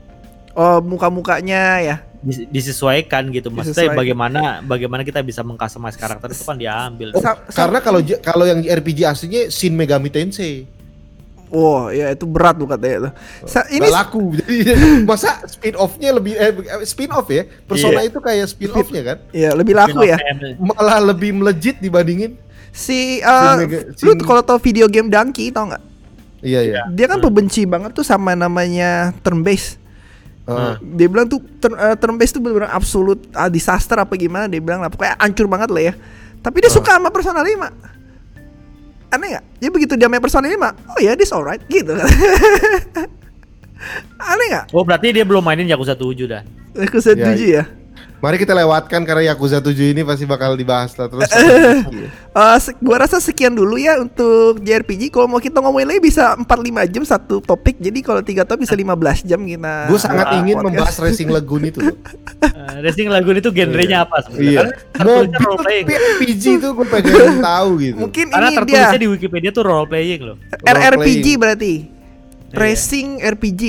[0.55, 3.51] oh muka-mukanya ya Dis- disesuaikan gitu.
[3.51, 3.99] Maksudnya Disesuaikan.
[3.99, 7.11] bagaimana bagaimana kita bisa mengcustomize karakter itu kan diambil.
[7.11, 10.71] Oh, karena kalau kalau yang RPG aslinya Shin Megami Tensei.
[11.55, 13.13] Oh ya itu berat tuh katanya tuh
[13.47, 14.35] Sa- ini ini laku.
[14.37, 14.57] Jadi
[15.03, 16.51] masa spin off-nya lebih eh,
[16.83, 17.47] spin off ya?
[17.63, 19.17] Persona itu kayak spin off-nya kan?
[19.31, 20.19] ya lebih laku ya
[20.59, 22.35] Malah lebih melejit dibandingin
[22.69, 25.85] si eh Mega- lu kalau tau video game Donkey tau nggak
[26.43, 26.81] Iya iya.
[26.91, 27.31] dia kan Hmm.
[27.31, 29.79] pembenci banget tuh sama namanya turn based
[30.45, 30.77] Heeh.
[30.93, 34.59] dia bilang tuh turn, eh, turn based tuh benar-benar absolut ah, disaster apa gimana dia
[34.59, 35.95] bilang lah pokoknya hancur banget lah ya
[36.43, 36.75] tapi dia Ah.
[36.75, 38.04] suka sama Persona 5
[39.15, 39.45] aneh nggak?
[39.63, 41.95] Dia begitu dia main Persona 5 oh ya this alright gitu.
[44.33, 44.75] Aneh nggak?
[44.75, 46.43] Oh berarti dia belum mainin Yakuza 7 dah.
[46.75, 47.65] aku setuju ya
[48.19, 51.29] Mari kita lewatkan karena Yakuza 7 ini pasti bakal dibahas lah terus.
[52.35, 55.15] Eh, se- gua rasa sekian dulu ya untuk JRPG.
[55.15, 56.51] Kalau mau kita ngomongin lagi bisa 4-5
[56.91, 57.79] jam satu topik.
[57.79, 59.87] Jadi kalau tiga topik bisa 15 jam kita.
[59.87, 60.67] Gue sangat uh, ingin podcast.
[60.67, 61.79] membahas Racing Lagoon itu.
[61.87, 61.95] Eh,
[62.83, 64.51] Racing Lagoon itu genrenya apa sebenarnya?
[64.51, 64.63] Iya.
[64.91, 67.99] Kan Mobil tapi RPG itu gue pengen tahu gitu.
[68.03, 70.37] Mungkin Karena ini dia tertulisnya di Wikipedia tuh role playing loh.
[70.67, 71.75] RRPG berarti.
[71.87, 72.57] Iya.
[72.59, 73.63] Racing RPG.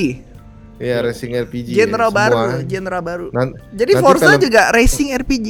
[0.85, 1.67] Iya, Racing RPG.
[1.73, 2.61] Genre ya, baru, semua.
[2.69, 3.25] genre baru.
[3.33, 5.47] Nan- Jadi nanti Forza film- juga racing RPG.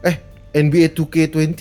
[0.00, 0.16] Eh,
[0.56, 1.60] NBA 2K20?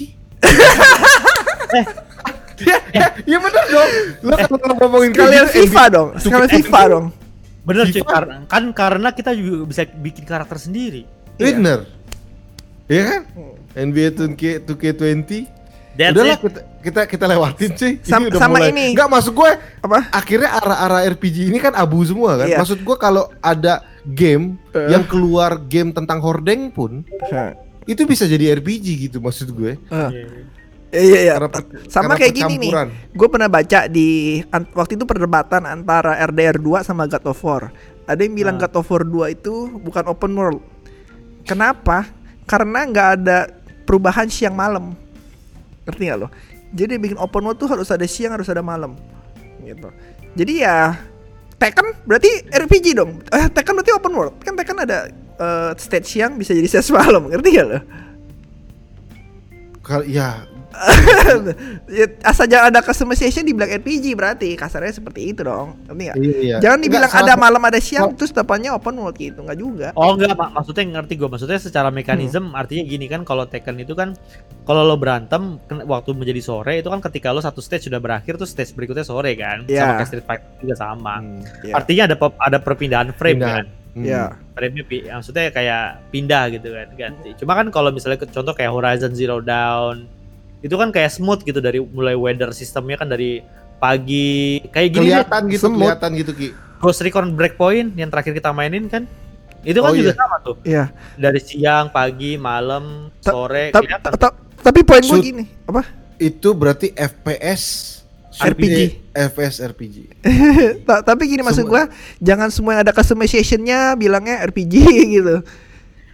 [2.62, 3.90] Ya, ya, ya bener dong.
[4.22, 7.06] Lo kalau ngomongin Kalian FIFA dong, sekalian eh, FIFA dong.
[7.66, 8.02] Bener cuy,
[8.46, 11.10] kan karena kita juga bisa bikin karakter sendiri.
[11.42, 11.58] Iya.
[11.58, 11.80] Bener.
[12.86, 13.22] Iya kan?
[13.76, 15.30] NBA 2K 2K20.
[15.92, 16.42] That's Udahlah it.
[16.42, 17.92] kita, kita kita lewatin sih.
[18.02, 18.72] Sam- udah sama mulai.
[18.72, 18.86] ini.
[18.92, 20.00] Enggak maksud gue Apa?
[20.10, 22.48] akhirnya arah-arah RPG ini kan abu semua kan.
[22.48, 22.58] Iya.
[22.58, 24.88] Maksud gue kalau ada game Eh.
[24.90, 27.04] yang keluar game tentang hordeng pun
[27.84, 29.76] itu bisa jadi RPG gitu maksud gue.
[30.92, 31.34] Iya iya iya.
[31.36, 32.72] Karena per- Sama karena kayak gini nih.
[33.12, 34.08] Gue pernah baca di
[34.48, 37.72] an- waktu itu perdebatan antara RDR 2 sama God of War.
[38.04, 38.66] Ada yang bilang Ah.
[38.66, 40.62] God of War 2 itu bukan open world.
[41.44, 42.08] Kenapa?
[42.44, 43.38] Karena nggak ada
[43.84, 44.96] perubahan siang malam.
[45.92, 46.28] Ngerti nggak lo?
[46.72, 48.96] Jadi bikin open world tuh harus ada siang, harus ada malam.
[49.60, 49.92] Gitu.
[50.40, 50.96] Jadi ya
[51.62, 53.22] Tekken berarti RPG dong.
[53.30, 54.36] Eh, Tekken berarti open world.
[54.42, 57.28] Kan Tekken ada eh, stage siang bisa jadi stage malam.
[57.30, 57.80] Ngerti gak lo?
[59.84, 60.51] Kal- ya ya,
[62.24, 66.56] asal jangan ada customization di Black RPG berarti kasarnya seperti itu dong ngerti iya, iya.
[66.60, 68.16] Jangan dibilang Enggak, ada malam ada siang Oh.
[68.16, 69.88] terus depannya open world gitu nggak juga.
[69.94, 70.50] Oh enggak, Mak.
[70.56, 71.30] maksudnya ngerti gue.
[71.30, 74.18] Maksudnya secara mekanisme artinya gini kan kalau Tekken itu kan
[74.64, 78.50] kalau lo berantem waktu menjadi sore itu kan ketika lo satu stage sudah berakhir tuh
[78.50, 79.68] stage berikutnya sore kan.
[79.68, 79.84] Iya.
[79.84, 81.16] Sama kayak Street Fighter juga sama.
[81.20, 81.74] Hmm, Iya.
[81.78, 83.66] Artinya ada ada perpindahan frame Pindahan.
[83.70, 83.94] kan.
[83.94, 84.06] hmm.
[84.08, 84.24] Iya.
[84.52, 84.84] Frame-nya
[85.20, 87.30] maksudnya kayak pindah gitu kan ganti.
[87.38, 90.08] Cuma kan kalau misalnya contoh kayak Horizon Zero Dawn
[90.62, 93.42] itu kan kayak smooth gitu dari mulai weather sistemnya kan dari
[93.76, 95.80] pagi kayak gini deh, kelihatan gitu, semut.
[95.84, 96.48] kelihatan gitu Ki.
[96.78, 99.06] Ghost Recon Breakpoint yang terakhir kita mainin kan
[99.62, 100.18] itu kan Oh, juga iya.
[100.18, 100.86] sama tuh Iya.
[101.16, 105.82] dari siang pagi malam Ta- sore Tapi kelihatan ta- tapi poin gue gini apa?
[106.16, 107.62] Itu berarti FPS
[108.32, 108.78] RPG.
[109.12, 109.96] FPS RPG.
[110.88, 114.74] Ta- tapi gini maksud gua jangan semua yang ada customizationnya bilangnya RPG
[115.16, 115.42] gitu.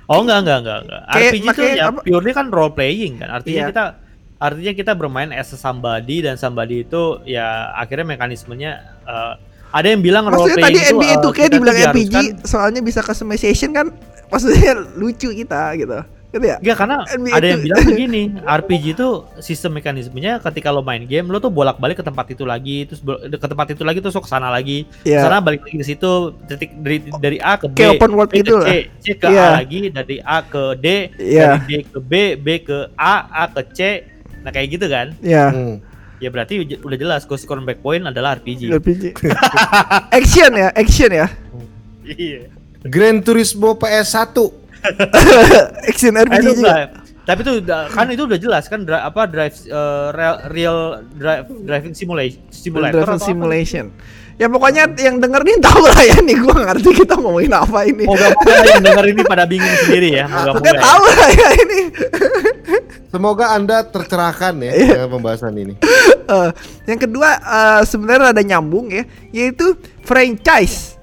[0.05, 1.01] oh enggak enggak enggak, enggak.
[1.05, 3.69] Kayak- RPG itu ya apa- purely kan role playing kan artinya Iya.
[3.69, 3.83] kita
[4.37, 8.71] artinya kita bermain as a somebody dan somebody itu ya akhirnya mekanismenya
[9.03, 9.33] eh,
[9.67, 12.15] ada yang bilang role Maksudnya playing tadi itu NBA eh, tuh kayak dibilang RPG
[12.45, 13.89] soalnya bisa customization kan
[14.27, 15.99] maksudnya lucu kita gitu.
[16.27, 16.59] Gitu ya?
[16.59, 19.07] Enggak karena NBA ada yang itu- bilang begini, RPG itu
[19.39, 22.99] sistem mekanismenya ketika lo main game lo tuh bolak-balik ke tempat itu lagi, terus
[23.31, 24.83] ke tempat itu lagi terus ke sana lagi.
[25.07, 25.23] Iya.
[25.23, 27.79] Sana balik lagi ke situ titik dari dari A ke B.
[27.79, 28.69] Kayak open world B ke gitu C.
[28.99, 29.39] C ke Iya.
[29.39, 31.47] A lagi, dari A ke D, Iya.
[31.47, 33.79] dari D ke B, B ke A, A ke C.
[34.47, 35.11] Nah kayak gitu kan.
[35.19, 35.51] Ya.
[35.51, 35.83] Hmm.
[36.23, 38.71] Ya berarti udah jelas Ghost Recon Breakpoint adalah RPG.
[38.79, 39.03] RPG.
[40.23, 41.27] action ya, action ya.
[42.07, 42.47] Iya.
[42.87, 44.31] Gran Turismo PS1.
[45.91, 46.95] action RPG itu juga.
[47.27, 47.53] Tapi itu
[47.91, 50.79] kan itu udah jelas kan dra- apa drive eh, real, real
[51.11, 53.27] drive, driving simulation simulator Driving atau apa?
[53.27, 53.85] simulation.
[54.37, 58.05] Ya pokoknya yang denger nih tahu lah ya nih gua ngerti kita ngomongin apa ini.
[58.07, 60.25] Moga-moga yang denger ini pada bingung sendiri ya.
[60.29, 60.71] Moga-moga.
[60.71, 60.79] Ya.
[60.79, 61.79] tahu lah ya ini.
[63.17, 64.93] Semoga Anda tercerahkan ya Iya.
[64.93, 65.73] dengan pembahasan ini.
[66.27, 66.51] Eh,
[66.91, 70.96] yang kedua eh, sebenarnya ada nyambung ya, yaitu franchise.